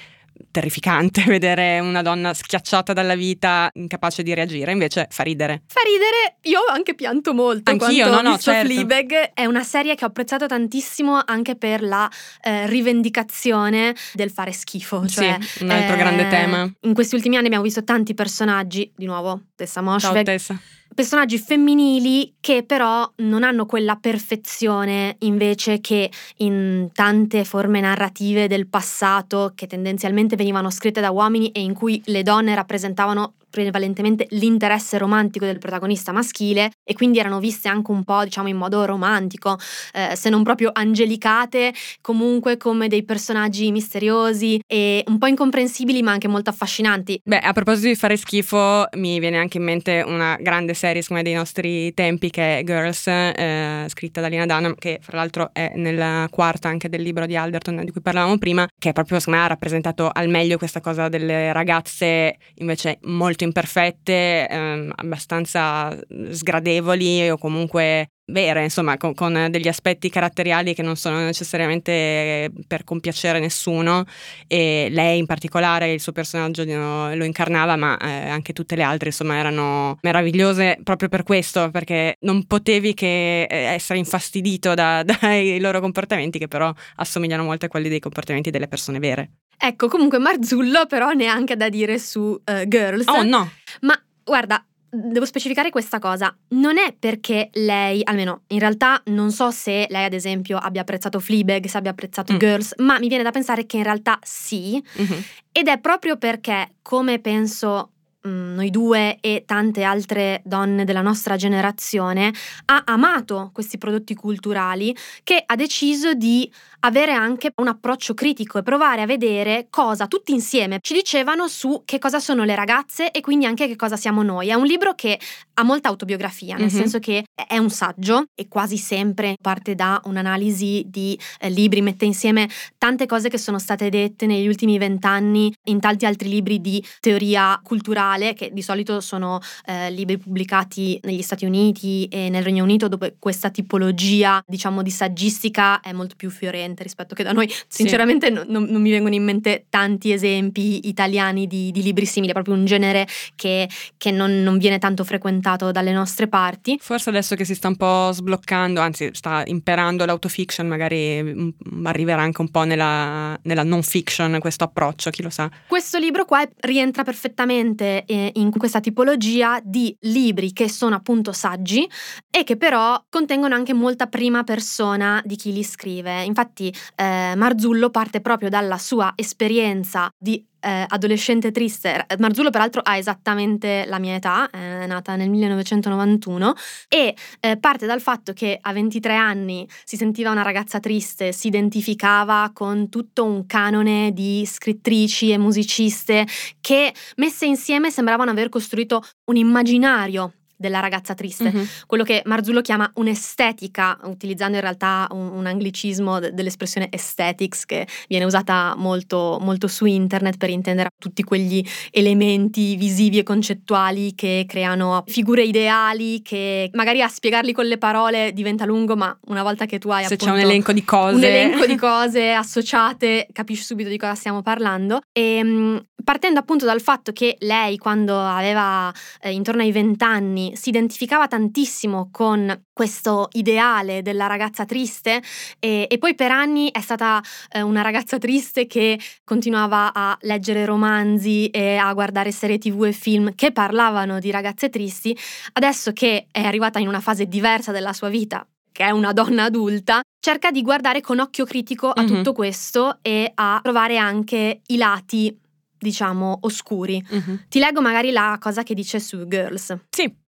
[0.51, 5.63] terrificante vedere una donna schiacciata dalla vita, incapace di reagire, invece fa ridere.
[5.67, 8.73] Fa ridere, io anche pianto molto Anch'io, no, no, certo.
[8.73, 12.11] Fleabag è una serie che ho apprezzato tantissimo anche per la
[12.43, 15.07] eh, rivendicazione del fare schifo.
[15.07, 16.71] Cioè, sì, un altro eh, grande tema.
[16.81, 20.15] In questi ultimi anni abbiamo visto tanti personaggi, di nuovo, Tessa Moshfegh.
[20.15, 20.61] Ciao Tessa
[20.97, 28.67] personaggi femminili che però non hanno quella perfezione invece che in tante forme narrative del
[28.67, 34.99] passato che tendenzialmente venivano scritte da uomini e in cui le donne rappresentavano prevalentemente l'interesse
[34.99, 39.57] romantico del protagonista maschile e quindi erano viste anche un po' diciamo in modo romantico,
[39.95, 46.13] eh, se non proprio angelicate, comunque come dei personaggi misteriosi e un po' incomprensibili ma
[46.13, 47.19] anche molto affascinanti.
[47.25, 51.23] Beh, a proposito di fare schifo, mi viene anche in mente una grande serie come
[51.23, 55.73] dei nostri tempi che è Girls, eh, scritta da Lina Dunham, che fra l'altro è
[55.77, 59.47] nella quarta anche del libro di Alderton di cui parlavamo prima, che proprio secondo me
[59.47, 65.97] ha rappresentato al meglio questa cosa delle ragazze invece molto imperfette, ehm, abbastanza
[66.31, 72.85] sgradevoli o comunque vere, insomma, con, con, degli aspetti caratteriali che non sono necessariamente per
[72.85, 74.05] compiacere nessuno
[74.47, 79.09] e lei in particolare, il suo personaggio lo incarnava, ma eh, anche tutte le altre,
[79.09, 85.61] insomma, erano meravigliose proprio per questo, perché non potevi che eh, essere infastidito da, dai
[85.61, 89.31] loro comportamenti che però assomigliano molto a quelli dei comportamenti delle persone vere.
[89.59, 93.07] Ecco, comunque Marzullo però neanche da dire su uh, Girls.
[93.09, 93.51] Oh no!
[93.81, 96.35] Ma guarda, devo specificare questa cosa.
[96.49, 101.21] Non è perché lei, almeno in realtà non so se lei ad esempio abbia apprezzato
[101.21, 102.39] Fleabag, se abbia apprezzato mm.
[102.39, 104.83] Girls, ma mi viene da pensare che in realtà sì.
[105.01, 105.21] Mm-hmm.
[105.53, 107.93] Ed è proprio perché, come penso
[108.27, 112.33] noi due e tante altre donne della nostra generazione,
[112.67, 116.51] ha amato questi prodotti culturali che ha deciso di
[116.81, 121.83] avere anche un approccio critico e provare a vedere cosa tutti insieme ci dicevano su
[121.85, 124.49] che cosa sono le ragazze e quindi anche che cosa siamo noi.
[124.49, 125.19] È un libro che
[125.55, 126.75] ha molta autobiografia, nel mm-hmm.
[126.75, 132.05] senso che è un saggio e quasi sempre parte da un'analisi di eh, libri, mette
[132.05, 132.49] insieme
[132.79, 137.59] tante cose che sono state dette negli ultimi vent'anni in tanti altri libri di teoria
[137.63, 142.89] culturale, che di solito sono eh, libri pubblicati negli Stati Uniti e nel Regno Unito,
[142.89, 147.53] dove questa tipologia, diciamo, di saggistica è molto più fiorente rispetto che da noi.
[147.69, 148.33] Sinceramente sì.
[148.33, 152.35] no, non, non, mi vengono in mente tanti esempi italiani di, di libri simili, è
[152.35, 156.79] proprio un genere che, che non, non, viene tanto frequentato dalle nostre parti.
[156.81, 162.23] Forse adesso che si sta un po' sbloccando, anzi sta imperando l'autofiction, magari mm, arriverà
[162.23, 165.51] anche un po' nella, nella non fiction questo approccio, chi lo sa.
[165.67, 171.89] Questo libro qua rientra perfettamente eh, in questa tipologia di libri che sono appunto saggi
[172.31, 176.23] e che però contengono anche molta prima persona di chi li scrive.
[176.25, 182.07] Infatti eh, Marzullo parte proprio dalla sua esperienza di eh, adolescente triste.
[182.19, 186.55] Marzullo peraltro ha esattamente la mia età, è nata nel 1991
[186.89, 191.49] e eh, parte dal fatto che a 23 anni si sentiva una ragazza triste, si
[191.49, 196.27] identificava con tutto un canone di scrittrici e musiciste
[196.61, 201.65] che messe insieme sembravano aver costruito un immaginario della ragazza triste, mm-hmm.
[201.87, 207.87] quello che Marzullo chiama un'estetica, utilizzando in realtà un, un anglicismo de- dell'espressione aesthetics che
[208.09, 214.45] viene usata molto, molto su internet per intendere tutti quegli elementi visivi e concettuali che
[214.49, 219.67] creano figure ideali che magari a spiegarli con le parole diventa lungo, ma una volta
[219.67, 223.27] che tu hai Se appunto c'è un elenco di cose, un elenco di cose associate,
[223.33, 225.01] capisci subito di cosa stiamo parlando.
[225.13, 230.69] E ehm, partendo appunto dal fatto che lei quando aveva eh, intorno ai vent'anni si
[230.69, 235.23] identificava tantissimo con questo ideale della ragazza triste
[235.59, 240.65] e, e poi per anni è stata eh, una ragazza triste che continuava a leggere
[240.65, 245.17] romanzi e a guardare serie tv e film che parlavano di ragazze tristi,
[245.55, 249.45] adesso che è arrivata in una fase diversa della sua vita, che è una donna
[249.45, 252.15] adulta, cerca di guardare con occhio critico a mm-hmm.
[252.15, 255.39] tutto questo e a trovare anche i lati
[255.79, 257.05] diciamo oscuri.
[257.13, 257.37] Mm-hmm.
[257.49, 259.77] Ti leggo magari la cosa che dice su Girls.
[259.91, 260.25] Sì.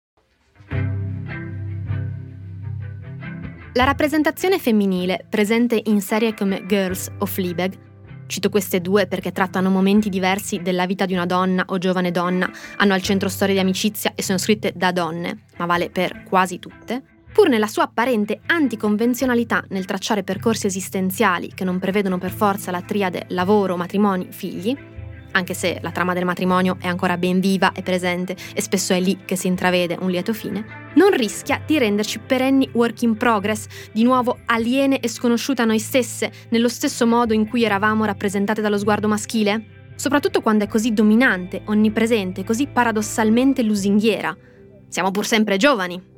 [3.77, 7.77] La rappresentazione femminile presente in serie come Girls o Fleabag
[8.27, 12.51] Cito queste due perché trattano momenti diversi della vita di una donna o giovane donna,
[12.79, 16.59] hanno al centro storie di amicizia e sono scritte da donne, ma vale per quasi
[16.59, 17.03] tutte.
[17.31, 22.81] Pur nella sua apparente anticonvenzionalità nel tracciare percorsi esistenziali che non prevedono per forza la
[22.81, 24.75] triade lavoro, matrimoni, figli,
[25.37, 29.01] anche se la trama del matrimonio è ancora ben viva e presente e spesso è
[29.01, 30.65] lì che si intravede un lieto fine,
[30.95, 35.79] non rischia di renderci perenni work in progress, di nuovo aliene e sconosciute a noi
[35.79, 39.93] stesse, nello stesso modo in cui eravamo rappresentate dallo sguardo maschile?
[39.95, 44.35] Soprattutto quando è così dominante, onnipresente, così paradossalmente lusinghiera.
[44.89, 46.15] Siamo pur sempre giovani,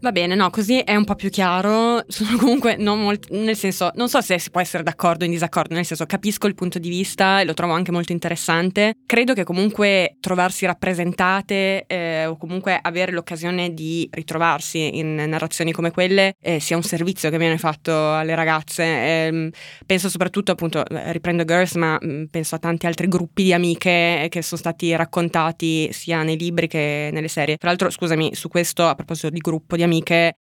[0.00, 2.04] Va bene, no, così è un po' più chiaro.
[2.06, 3.34] Sono comunque non molto.
[3.34, 6.46] Nel senso, non so se si può essere d'accordo o in disaccordo, nel senso, capisco
[6.46, 8.94] il punto di vista e lo trovo anche molto interessante.
[9.04, 15.90] Credo che comunque trovarsi rappresentate eh, o comunque avere l'occasione di ritrovarsi in narrazioni come
[15.90, 18.84] quelle eh, sia un servizio che viene fatto alle ragazze.
[18.84, 19.50] Eh,
[19.84, 24.42] penso soprattutto, appunto, riprendo Girls, ma mm, penso a tanti altri gruppi di amiche che
[24.42, 27.56] sono stati raccontati sia nei libri che nelle serie.
[27.56, 29.87] Tra l'altro, scusami, su questo, a proposito di gruppo di amiche,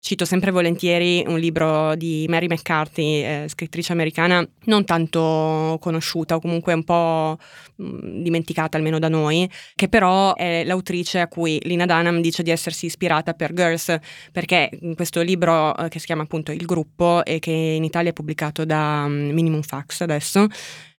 [0.07, 6.39] cito sempre volentieri un libro di Mary McCarthy, eh, scrittrice americana non tanto conosciuta o
[6.39, 7.37] comunque un po'
[7.81, 12.51] mm, dimenticata almeno da noi, che però è l'autrice a cui Lina Dunham dice di
[12.51, 13.97] essersi ispirata per Girls,
[14.31, 18.11] perché in questo libro eh, che si chiama appunto Il gruppo e che in Italia
[18.11, 20.47] è pubblicato da um, Minimum Fax adesso,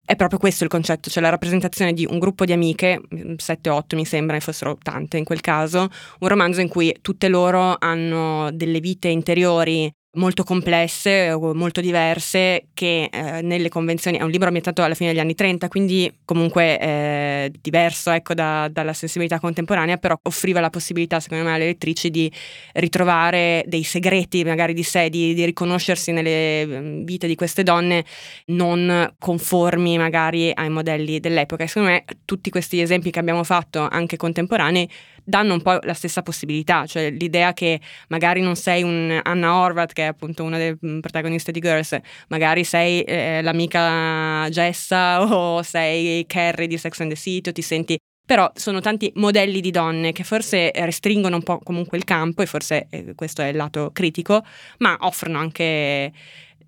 [0.08, 4.06] è proprio questo il concetto, cioè la rappresentazione di un gruppo di amiche, 7-8 mi
[4.06, 5.90] sembra, e fossero tante in quel caso,
[6.20, 13.10] un romanzo in cui tutte loro hanno delle vite interiori molto complesse, molto diverse, che
[13.12, 17.52] eh, nelle convenzioni, è un libro ambientato alla fine degli anni 30, quindi comunque eh,
[17.62, 22.32] diverso ecco, da, dalla sensibilità contemporanea, però offriva la possibilità, secondo me, alle lettrici di
[22.74, 28.04] ritrovare dei segreti magari di sé, di, di riconoscersi nelle mm, vite di queste donne
[28.48, 31.64] non conformi magari ai modelli dell'epoca.
[31.64, 34.90] E secondo me tutti questi esempi che abbiamo fatto, anche contemporanei,
[35.28, 39.92] danno un po' la stessa possibilità, cioè l'idea che magari non sei un Anna Horvath,
[39.92, 41.98] che è appunto una delle mm, protagoniste di Girls,
[42.30, 47.62] magari sei eh, l'amica Jessa o sei Carrie di Sex and the City o ti
[47.62, 47.98] senti
[48.28, 52.46] però sono tanti modelli di donne che forse restringono un po' comunque il campo e
[52.46, 54.44] forse eh, questo è il lato critico,
[54.80, 56.12] ma offrono anche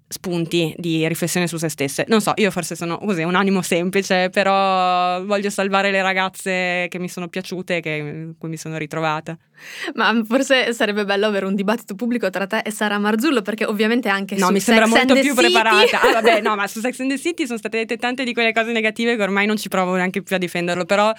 [0.09, 2.05] spunti di riflessione su se stesse.
[2.07, 6.99] Non so, io forse sono così, un animo semplice, però voglio salvare le ragazze che
[6.99, 9.37] mi sono piaciute e che, cui mi sono ritrovata.
[9.95, 14.09] Ma forse sarebbe bello avere un dibattito pubblico tra te e Sara Marzullo, perché ovviamente
[14.09, 15.35] anche no, su mi Sex sembra molto più City...
[15.35, 16.01] preparata.
[16.01, 18.53] Ah, vabbè, no, ma su Sex and the City sono state dette tante di quelle
[18.53, 21.13] cose negative che ormai non ci provo neanche più a difenderlo, però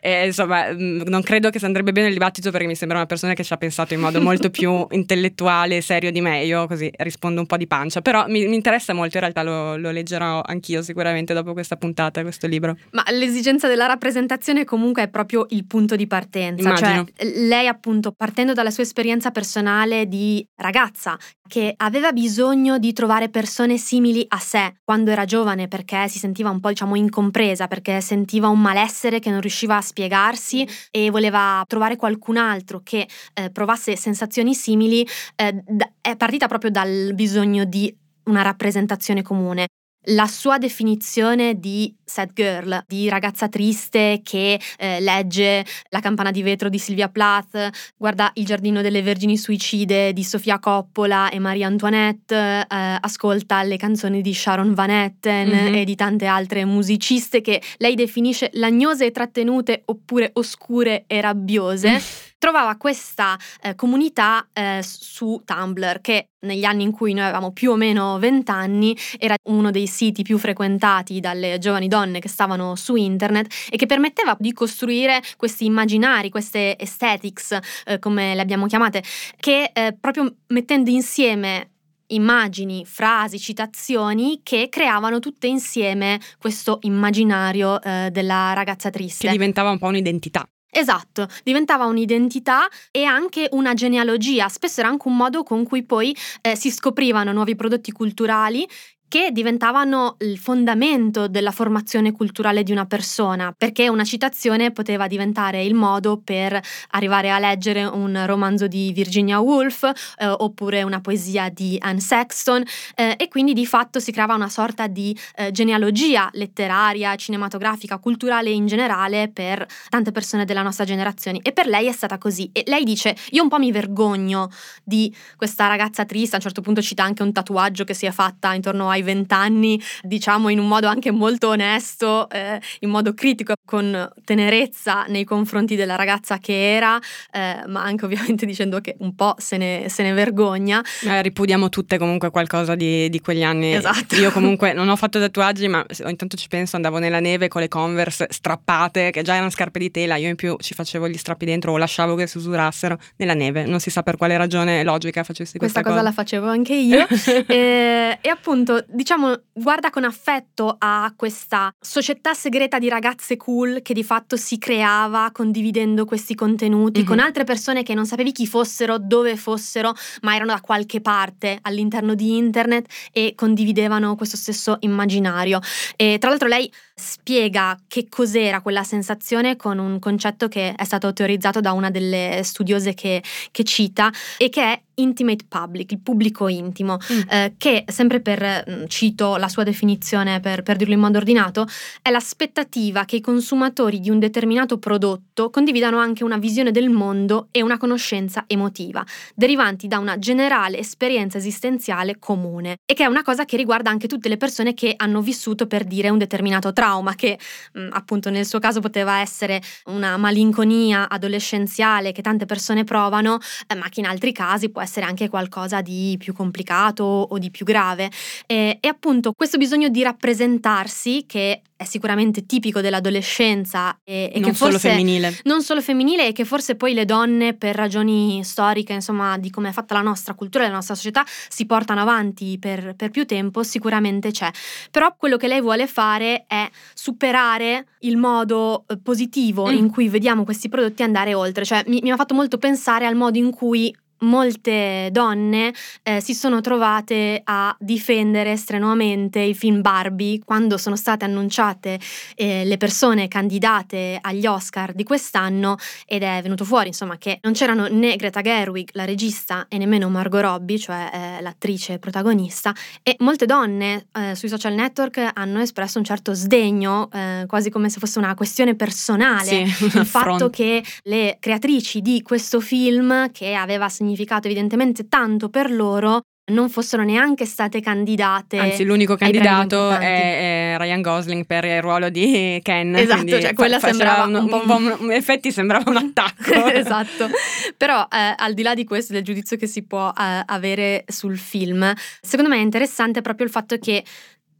[0.00, 3.34] eh, insomma, mm, non credo che andrebbe bene il dibattito perché mi sembra una persona
[3.34, 6.44] che ci ha pensato in modo molto più intellettuale e serio di me.
[6.44, 9.76] Io così rispondo un po' di pancia, però mi, mi interessa molto, in realtà lo,
[9.76, 12.76] lo, leggerò anch'io sicuramente dopo questa puntata, questo libro.
[12.90, 17.06] Ma l'esigenza della rappresentazione comunque è proprio il punto di partenza, cioè, Immagino.
[17.14, 17.85] cioè lei appunto
[18.16, 21.16] partendo dalla sua esperienza personale di ragazza
[21.48, 26.50] che aveva bisogno di trovare persone simili a sé quando era giovane perché si sentiva
[26.50, 31.62] un po' diciamo incompresa, perché sentiva un malessere che non riusciva a spiegarsi e voleva
[31.66, 35.06] trovare qualcun altro che eh, provasse sensazioni simili,
[35.36, 35.62] eh,
[36.00, 39.68] è partita proprio dal bisogno di una rappresentazione comune
[40.06, 46.42] la sua definizione di sad girl, di ragazza triste che eh, legge La campana di
[46.42, 51.66] vetro di Silvia Plath, guarda Il giardino delle vergini suicide di Sofia Coppola e Maria
[51.66, 55.74] Antoinette, eh, ascolta le canzoni di Sharon Van Etten mm-hmm.
[55.74, 62.25] e di tante altre musiciste che lei definisce lagnose e trattenute oppure oscure e rabbiose.
[62.38, 67.72] Trovava questa eh, comunità eh, su Tumblr che negli anni in cui noi avevamo più
[67.72, 72.76] o meno 20 anni era uno dei siti più frequentati dalle giovani donne che stavano
[72.76, 78.66] su internet e che permetteva di costruire questi immaginari, queste aesthetics eh, come le abbiamo
[78.66, 79.02] chiamate,
[79.38, 81.70] che eh, proprio mettendo insieme
[82.08, 89.26] immagini, frasi, citazioni che creavano tutte insieme questo immaginario eh, della ragazza triste.
[89.26, 90.46] Che diventava un po' un'identità.
[90.78, 96.14] Esatto, diventava un'identità e anche una genealogia, spesso era anche un modo con cui poi
[96.42, 98.68] eh, si scoprivano nuovi prodotti culturali
[99.08, 105.62] che diventavano il fondamento della formazione culturale di una persona, perché una citazione poteva diventare
[105.62, 111.48] il modo per arrivare a leggere un romanzo di Virginia Woolf eh, oppure una poesia
[111.48, 116.28] di Anne Sexton eh, e quindi di fatto si creava una sorta di eh, genealogia
[116.32, 121.38] letteraria, cinematografica, culturale in generale per tante persone della nostra generazione.
[121.42, 122.50] E per lei è stata così.
[122.52, 124.50] E lei dice io un po' mi vergogno
[124.82, 128.10] di questa ragazza triste, a un certo punto cita anche un tatuaggio che si è
[128.10, 133.14] fatta intorno a ai vent'anni, diciamo in un modo anche molto onesto, eh, in modo
[133.14, 136.98] critico, con tenerezza nei confronti della ragazza che era,
[137.32, 140.82] eh, ma anche ovviamente dicendo che un po' se ne, se ne vergogna.
[141.02, 143.74] Eh, ripudiamo tutte comunque qualcosa di, di, quegli anni.
[143.74, 144.16] Esatto.
[144.16, 147.60] Io comunque non ho fatto tatuaggi, ma ogni tanto ci penso, andavo nella neve con
[147.60, 151.16] le Converse strappate, che già erano scarpe di tela, io in più ci facevo gli
[151.16, 153.64] strappi dentro o lasciavo che si usurassero nella neve.
[153.66, 155.94] Non si sa per quale ragione logica facessi questa, questa cosa.
[155.94, 157.06] cosa la facevo anche io.
[157.46, 163.94] e, e appunto diciamo, guarda con affetto a questa società segreta di ragazze cool che
[163.94, 167.08] di fatto si creava condividendo questi contenuti mm-hmm.
[167.08, 171.58] con altre persone che non sapevi chi fossero, dove fossero, ma erano da qualche parte
[171.62, 175.60] all'interno di internet e condividevano questo stesso immaginario.
[175.96, 181.12] E tra l'altro lei spiega che cos'era quella sensazione con un concetto che è stato
[181.12, 186.48] teorizzato da una delle studiose che, che cita e che è intimate public, il pubblico
[186.48, 187.20] intimo, mm.
[187.30, 191.66] eh, che sempre per, mm, cito la sua definizione per, per, dirlo in modo ordinato,
[192.02, 197.48] è l'aspettativa che i consumatori di un determinato prodotto condividano anche una visione del mondo
[197.50, 203.22] e una conoscenza emotiva, derivanti da una generale esperienza esistenziale comune, e che è una
[203.22, 207.14] cosa che riguarda anche tutte le persone che hanno vissuto per dire un determinato trauma,
[207.14, 207.38] che
[207.72, 213.38] mh, mm, appunto nel suo caso poteva essere una malinconia adolescenziale che tante persone provano,
[213.66, 217.50] eh, ma che in altri casi può essere anche qualcosa di più complicato o di
[217.50, 218.10] più grave.
[218.46, 224.50] E, e appunto questo bisogno di rappresentarsi, che è sicuramente tipico dell'adolescenza e, e non
[224.50, 225.38] che forse solo femminile.
[225.44, 229.68] non solo femminile e che forse poi le donne per ragioni storiche insomma di come
[229.68, 233.26] è fatta la nostra cultura e la nostra società si portano avanti per, per, più
[233.26, 234.50] tempo sicuramente c'è
[234.90, 239.76] però quello che lei vuole fare è superare il modo eh, positivo mm.
[239.76, 243.16] in cui vediamo questi prodotti andare oltre cioè mi, mi ha fatto molto pensare al
[243.16, 250.40] modo in cui molte donne eh, si sono trovate a difendere strenuamente il film Barbie
[250.44, 251.98] quando sono state annunciate
[252.34, 257.52] eh, le persone candidate agli Oscar di quest'anno ed è venuto fuori insomma che non
[257.52, 263.16] c'erano né Greta Gerwig, la regista, e nemmeno Margot Robbie, cioè eh, l'attrice protagonista e
[263.18, 267.98] molte donne eh, sui social network hanno espresso un certo sdegno, eh, quasi come se
[267.98, 273.88] fosse una questione personale, sì, il fatto che le creatrici di questo film che aveva
[273.88, 278.58] segnato significato evidentemente tanto per loro non fossero neanche state candidate.
[278.58, 282.94] Anzi, l'unico candidato è, è, Ryan Gosling per il ruolo di Ken.
[282.94, 284.76] Esatto, cioè quella sembrava un, un, po'.
[284.76, 286.66] Un, in effetti sembrava un attacco.
[286.70, 287.28] esatto.
[287.76, 291.36] Però eh, al di là di questo, del giudizio che si può eh, avere sul
[291.36, 294.04] film, secondo me è interessante proprio il fatto che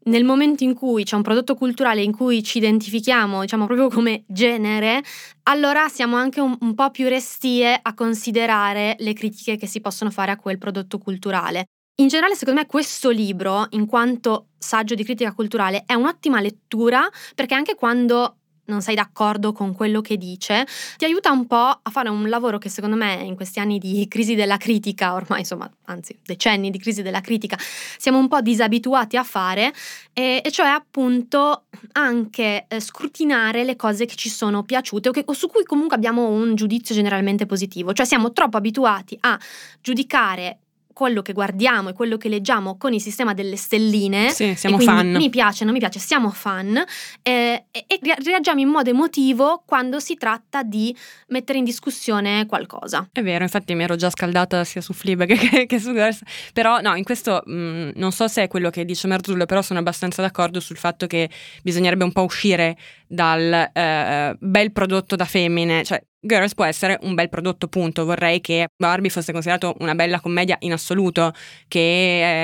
[0.06, 4.24] nel momento in cui c'è un prodotto culturale in cui ci identifichiamo, diciamo proprio come
[4.26, 5.02] genere,
[5.44, 10.10] allora siamo anche un, un, po' più restie a considerare le critiche che si possono
[10.10, 11.66] fare a quel prodotto culturale.
[11.98, 17.08] In generale, secondo me, questo libro, in quanto saggio di critica culturale, è un'ottima lettura
[17.34, 18.35] perché anche quando
[18.66, 22.58] non sei d'accordo con quello che dice, ti aiuta un po' a fare un lavoro
[22.58, 26.78] che secondo me in questi anni di crisi della critica, ormai insomma, anzi decenni di
[26.78, 27.58] crisi della critica,
[27.98, 29.72] siamo un po' disabituati a fare,
[30.12, 35.22] e, e cioè appunto anche eh, scrutinare le cose che ci sono piaciute o, che,
[35.26, 39.38] o su cui comunque abbiamo un giudizio generalmente positivo, cioè siamo troppo abituati a
[39.80, 40.58] giudicare
[40.96, 44.30] quello che guardiamo e quello che leggiamo con il sistema delle stelline.
[44.30, 45.10] Sì, siamo fan.
[45.10, 46.82] Mi piace, non mi piace, siamo fan.
[47.20, 50.96] eh, e, e reagiamo in modo emotivo quando si tratta di
[51.28, 53.06] mettere in discussione qualcosa.
[53.12, 56.22] È vero, infatti mi ero già scaldata sia su Fleabag che, che su Girls,
[56.54, 59.80] però no, in questo mh, non so se è quello che dice Marzullo, però sono
[59.80, 61.28] abbastanza d'accordo sul fatto che
[61.62, 62.74] bisognerebbe un po' uscire
[63.06, 68.04] dal eh, bel prodotto da femmine, cioè Girls può essere un bel prodotto, punto.
[68.04, 71.32] Vorrei che Barbie fosse considerato una bella commedia in assoluto,
[71.68, 71.78] che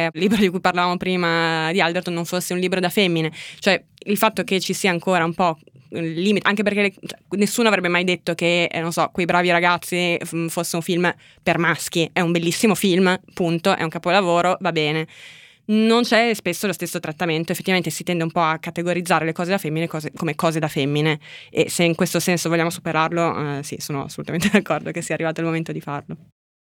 [0.05, 3.33] eh, il libro di cui parlavamo prima di Alderton non fosse un libro da femmine.
[3.59, 5.59] Cioè, il fatto che ci sia ancora un po'
[5.91, 9.51] il limite, anche perché cioè, nessuno avrebbe mai detto che, eh, non so, quei bravi
[9.51, 11.13] ragazzi f- fosse un film
[11.43, 12.09] per maschi.
[12.13, 15.07] È un bellissimo film, punto, è un capolavoro, va bene.
[15.73, 19.51] Non c'è spesso lo stesso trattamento, effettivamente si tende un po' a categorizzare le cose
[19.51, 21.19] da femmine cose- come cose da femmine
[21.51, 25.41] e se in questo senso vogliamo superarlo, eh, sì, sono assolutamente d'accordo che sia arrivato
[25.41, 26.17] il momento di farlo.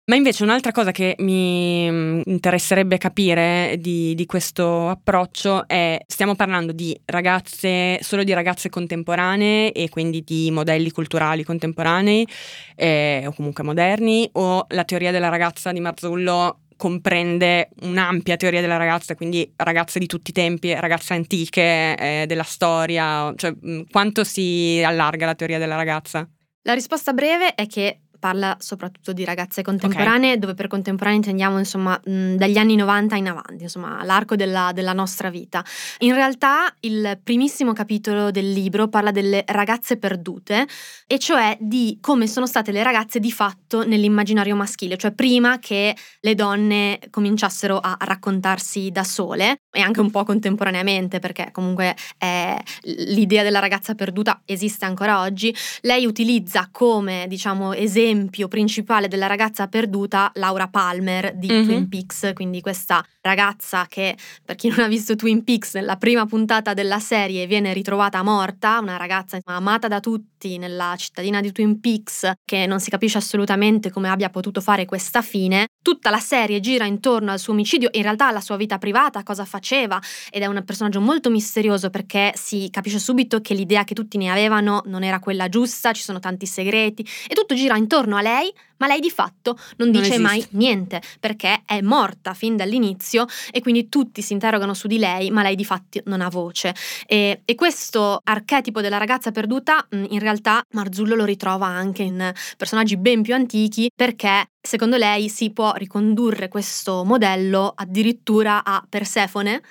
[0.08, 6.34] Ma invece un'altra cosa che mi mm, interesserebbe capire di, di questo approccio è, stiamo
[6.34, 12.26] parlando di ragazze, solo di ragazze contemporanee e quindi di modelli culturali contemporanei
[12.74, 18.78] eh, o comunque moderni o la teoria della ragazza di Marzullo comprende un'ampia teoria della
[18.78, 24.24] ragazza, quindi ragazze di tutti i tempi, ragazze antiche eh, della storia, cioè mh, quanto
[24.24, 26.26] si allarga la teoria della ragazza?
[26.62, 31.98] La risposta breve è che parla soprattutto di ragazze contemporanee, dove per contemporanee intendiamo insomma
[32.02, 35.64] mh, dagli anni 90 in avanti, insomma l'arco della, della nostra vita.
[35.98, 40.66] In realtà il primissimo capitolo del libro parla delle ragazze perdute,
[41.06, 45.96] e cioè di come sono state le ragazze di fatto nell'immaginario maschile, cioè prima che
[46.20, 52.60] le donne cominciassero a raccontarsi da sole e anche un po' contemporaneamente, perché comunque eh,
[52.82, 55.54] l'idea della ragazza perduta esiste ancora oggi.
[55.82, 58.07] Lei utilizza come diciamo esempio
[58.48, 61.64] principale della ragazza perduta Laura Palmer di Mhm.
[61.64, 66.24] Twin Peaks, quindi questa ragazza che per chi non ha visto Twin Peaks nella prima
[66.26, 71.80] puntata della serie viene ritrovata morta, una ragazza amata da tutti nella cittadina di Twin
[71.80, 75.66] Peaks che non si capisce assolutamente come abbia potuto fare questa fine.
[75.88, 79.46] Tutta la serie gira intorno al suo omicidio, in realtà alla sua vita privata, cosa
[79.46, 79.98] faceva
[80.30, 84.28] ed è un personaggio molto misterioso perché si capisce subito che l'idea che tutti ne
[84.28, 88.52] avevano non era quella giusta, ci sono tanti segreti e tutto gira intorno a lei,
[88.76, 90.22] ma lei di fatto non Non dice esiste.
[90.22, 95.30] mai niente perché è morta fin dall'inizio e quindi tutti si interrogano su di lei,
[95.30, 96.74] ma lei di fatto non ha voce.
[97.06, 102.98] E, e questo archetipo della ragazza perduta in realtà Marzullo lo ritrova anche in personaggi
[102.98, 109.62] ben più antichi perché secondo lei si può ricondurre questo modello addirittura a Persefone,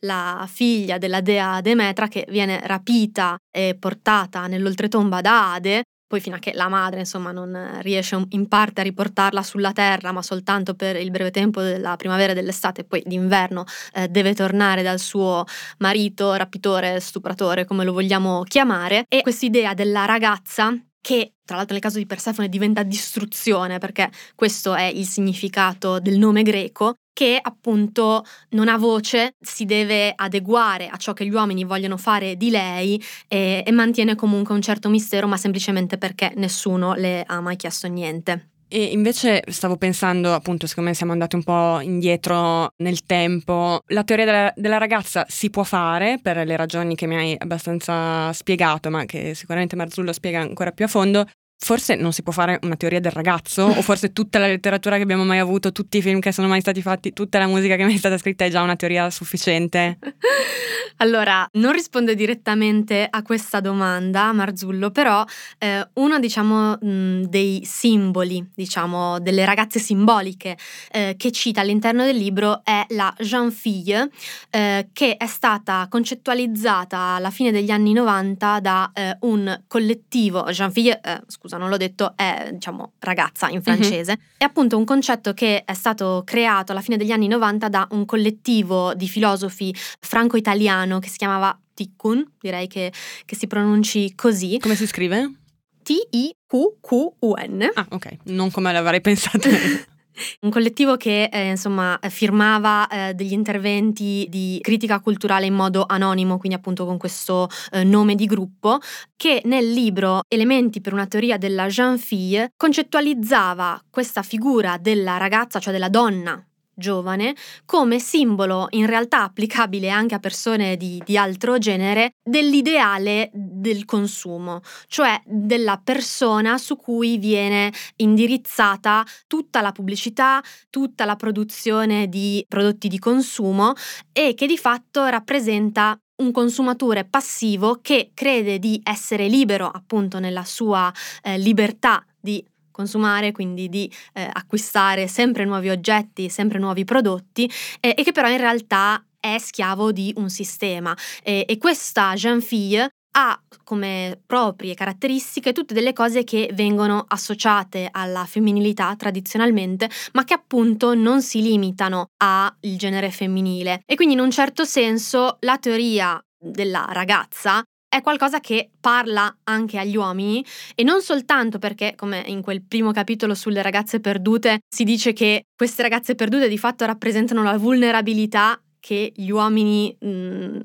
[0.00, 6.36] la figlia della dea Demetra che viene rapita e portata nell'oltretomba da Ade poi fino
[6.36, 10.74] a che la madre insomma non riesce in parte a riportarla sulla terra ma soltanto
[10.74, 15.00] per il breve tempo della primavera e dell'estate e poi d'inverno eh, deve tornare dal
[15.00, 15.44] suo
[15.78, 19.06] marito rapitore, stupratore come lo vogliamo chiamare.
[19.08, 20.72] E quest'idea della ragazza
[21.04, 26.16] che tra l'altro nel caso di Persefone diventa distruzione perché questo è il significato del
[26.16, 31.64] nome greco che appunto non ha voce, si deve adeguare a ciò che gli uomini
[31.64, 36.94] vogliono fare di lei e, e mantiene comunque un certo mistero, ma semplicemente perché nessuno
[36.94, 38.53] le ha mai chiesto niente.
[38.74, 44.24] E invece stavo pensando, appunto, siccome siamo andati un po' indietro nel tempo, la teoria
[44.24, 49.04] della, della ragazza si può fare per le ragioni che mi hai abbastanza spiegato, ma
[49.04, 51.24] che sicuramente Marzullo spiega ancora più a fondo.
[51.56, 55.02] Forse non si può fare una teoria del ragazzo, o forse tutta la letteratura che
[55.02, 57.86] abbiamo mai avuto, tutti i film che sono mai stati fatti, tutta la musica che
[57.86, 59.98] è stata scritta è già una teoria sufficiente.
[60.98, 65.24] Allora, non risponde direttamente a questa domanda Marzullo, però
[65.58, 70.56] eh, uno diciamo mh, dei simboli, diciamo delle ragazze simboliche
[70.92, 74.08] eh, che cita all'interno del libro è la jeune fille,
[74.50, 80.72] eh, che è stata concettualizzata alla fine degli anni 90 da eh, un collettivo, jeune
[80.72, 81.20] fille, eh,
[81.54, 85.74] scusa non l'ho detto, è diciamo ragazza in francese, è appunto un concetto che è
[85.74, 91.16] stato creato alla fine degli anni 90 da un collettivo di filosofi franco-italiano che si
[91.16, 92.92] chiamava Tikkun, direi che,
[93.24, 95.38] che si pronunci così, Come si scrive?
[95.82, 97.70] T-I-Q-Q-U-N.
[97.74, 99.48] Ah, ok, non come l'avrei pensato.
[100.40, 106.38] Un collettivo che eh, insomma firmava eh, degli interventi di critica culturale in modo anonimo,
[106.38, 108.78] quindi appunto con questo eh, nome di gruppo,
[109.16, 115.58] che nel libro Elementi per una teoria della jeune fille concettualizzava questa figura della ragazza,
[115.58, 116.44] cioè della donna
[116.74, 123.84] giovane come simbolo in realtà applicabile anche a persone di, di, altro genere dell'ideale del
[123.84, 132.44] consumo, cioè della persona su cui viene indirizzata tutta la pubblicità, tutta la produzione di
[132.48, 133.72] prodotti di consumo
[134.12, 140.44] e che di fatto rappresenta un consumatore passivo che crede di essere libero appunto nella
[140.44, 142.44] sua eh, libertà di
[142.74, 147.48] consumare, quindi di eh, acquistare sempre nuovi oggetti, sempre nuovi prodotti
[147.80, 150.94] eh, e che però in realtà è schiavo di un sistema.
[151.22, 158.24] e questa Jean Fille ha come proprie caratteristiche tutte delle cose che vengono associate alla
[158.24, 163.82] femminilità tradizionalmente, ma che appunto non si limitano al genere femminile.
[163.86, 167.62] E quindi in un certo senso la teoria della ragazza
[167.94, 172.90] è qualcosa che parla anche agli uomini e non soltanto perché, come in quel primo
[172.90, 178.60] capitolo sulle ragazze perdute, si dice che queste ragazze perdute di fatto rappresentano la vulnerabilità
[178.80, 180.58] che gli uomini mh,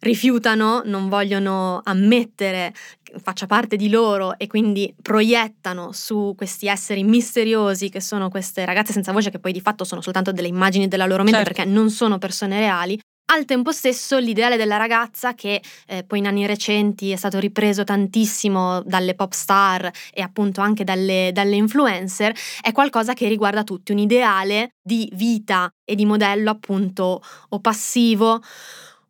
[0.00, 2.74] rifiutano, non vogliono ammettere
[3.16, 8.92] faccia parte di loro e quindi proiettano su questi esseri misteriosi che sono queste ragazze
[8.92, 11.54] senza voce che poi di fatto sono soltanto delle immagini della loro mente certo.
[11.54, 16.26] perché non sono persone reali, al tempo stesso l'ideale della ragazza che eh, poi in
[16.26, 22.34] anni recenti è stato ripreso tantissimo dalle pop star e appunto anche dalle, dalle influencer
[22.60, 28.42] è qualcosa che riguarda tutti, un ideale di vita e di modello appunto o passivo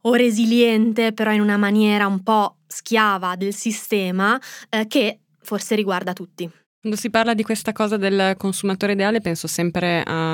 [0.07, 6.13] o resiliente però in una maniera un po' schiava del sistema eh, che forse riguarda
[6.13, 6.51] tutti.
[6.85, 10.34] Quando si parla di questa cosa del consumatore ideale penso sempre a...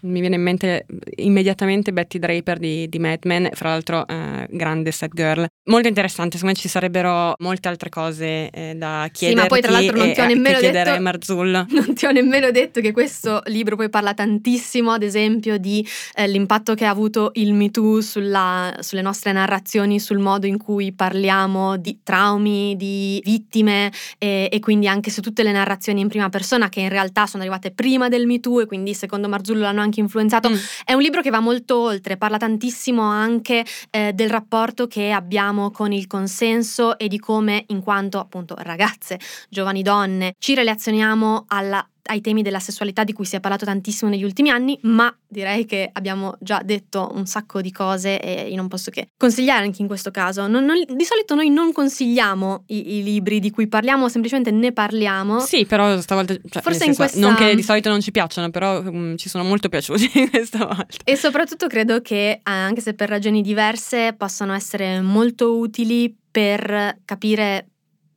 [0.00, 4.90] mi viene in mente immediatamente Betty Draper di, di Mad Men, fra l'altro eh, grande
[4.90, 5.46] set girl.
[5.64, 9.60] Molto interessante, secondo me ci sarebbero molte altre cose eh, da chiederti Sì, ma poi
[9.60, 11.00] tra l'altro non ti ho nemmeno detto...
[11.00, 11.66] Marzullo.
[11.80, 16.28] Non ti ho nemmeno detto che questo libro poi parla tantissimo, ad esempio, di eh,
[16.28, 20.92] l'impatto che ha avuto il Me Too sulla, sulle nostre narrazioni, sul modo in cui
[20.92, 26.08] parliamo di traumi, di vittime e, e quindi anche su tutte le narrazioni narrazioni in
[26.08, 29.66] prima persona che in realtà sono arrivate prima del Me Too e quindi secondo Marzullo
[29.70, 30.50] l'hanno anche influenzato.
[30.50, 30.54] Mm.
[30.84, 35.70] È un libro che va molto oltre, parla tantissimo anche eh, del rapporto che abbiamo
[35.70, 39.18] con il consenso e di come in quanto appunto ragazze,
[39.48, 44.10] giovani donne, ci relazioniamo alla ai temi della sessualità di cui si è parlato tantissimo
[44.10, 48.56] negli ultimi anni, ma direi che abbiamo già detto un sacco di cose e io
[48.56, 50.48] non posso che consigliare anche in questo caso.
[50.48, 54.72] Non, non, di solito noi non consigliamo i, i, libri di cui parliamo, semplicemente ne
[54.72, 55.40] parliamo.
[55.40, 56.34] Sì, però stavolta...
[56.34, 57.20] Cioè, Forse in questa...
[57.20, 60.96] Non che di solito non ci piacciono, però um, ci sono molto piaciuti questa volta.
[61.04, 66.98] E soprattutto credo che, eh, anche se per ragioni diverse, possano essere molto utili per
[67.04, 67.68] capire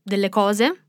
[0.01, 0.82] delle cose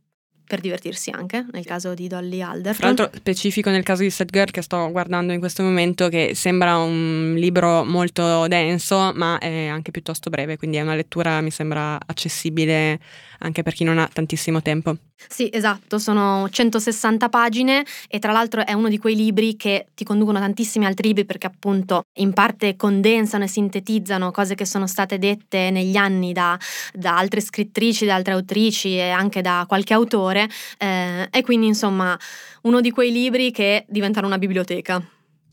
[0.47, 2.77] per divertirsi anche, nel caso di Dolly Alder.
[2.77, 6.33] Tra l'altro specifico nel caso di Set Girl che sto guardando in questo momento che
[6.35, 11.51] sembra un libro molto denso ma è anche piuttosto breve, quindi è una lettura mi
[11.51, 13.01] sembra accessibile
[13.39, 14.97] anche per chi non ha tantissimo tempo.
[15.17, 20.05] Sì, esatto, sono 160 pagine e tra l'altro è uno di quei libri che ti
[20.05, 25.19] conducono tantissimi altri libri perché appunto in parte condensano e sintetizzano cose che sono state
[25.19, 26.59] dette negli anni da,
[26.93, 30.49] da altre scrittrici, da altre autrici e anche da qualche autore
[30.79, 32.19] eh, e quindi insomma
[32.63, 35.03] uno di quei libri che diventano una biblioteca.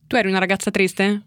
[0.08, 1.22] Tu eri una ragazza triste?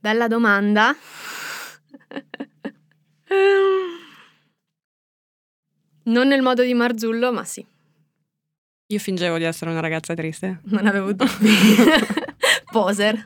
[0.00, 0.94] Bella domanda.
[6.04, 7.64] Non nel modo di Marzullo, ma sì.
[8.86, 10.60] Io fingevo di essere una ragazza triste.
[10.64, 11.50] Non avevo dubbi.
[12.70, 13.22] Poser.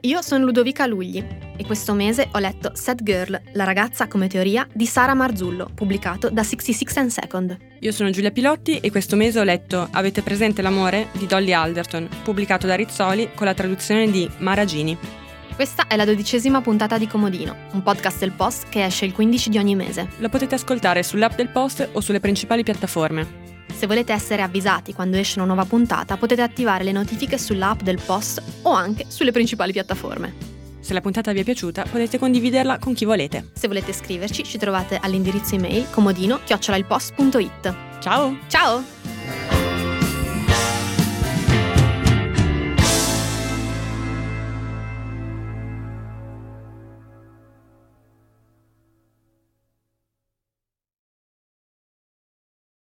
[0.00, 1.24] Io sono Ludovica Lugli
[1.56, 6.28] e questo mese ho letto Sad Girl, la ragazza come teoria di Sara Marzullo, pubblicato
[6.28, 7.56] da 66 and Second.
[7.80, 12.08] Io sono Giulia Pilotti e questo mese ho letto Avete presente l'amore di Dolly Alderton,
[12.22, 15.23] pubblicato da Rizzoli con la traduzione di Mara Gini.
[15.54, 19.50] Questa è la dodicesima puntata di Comodino, un podcast del Post che esce il 15
[19.50, 20.08] di ogni mese.
[20.18, 23.42] Lo potete ascoltare sull'app del Post o sulle principali piattaforme.
[23.72, 28.00] Se volete essere avvisati quando esce una nuova puntata, potete attivare le notifiche sull'app del
[28.04, 30.34] Post o anche sulle principali piattaforme.
[30.80, 33.50] Se la puntata vi è piaciuta, potete condividerla con chi volete.
[33.52, 37.74] Se volete scriverci, ci trovate all'indirizzo email comodino-ilpost.it.
[38.00, 38.36] Ciao!
[38.48, 39.43] Ciao!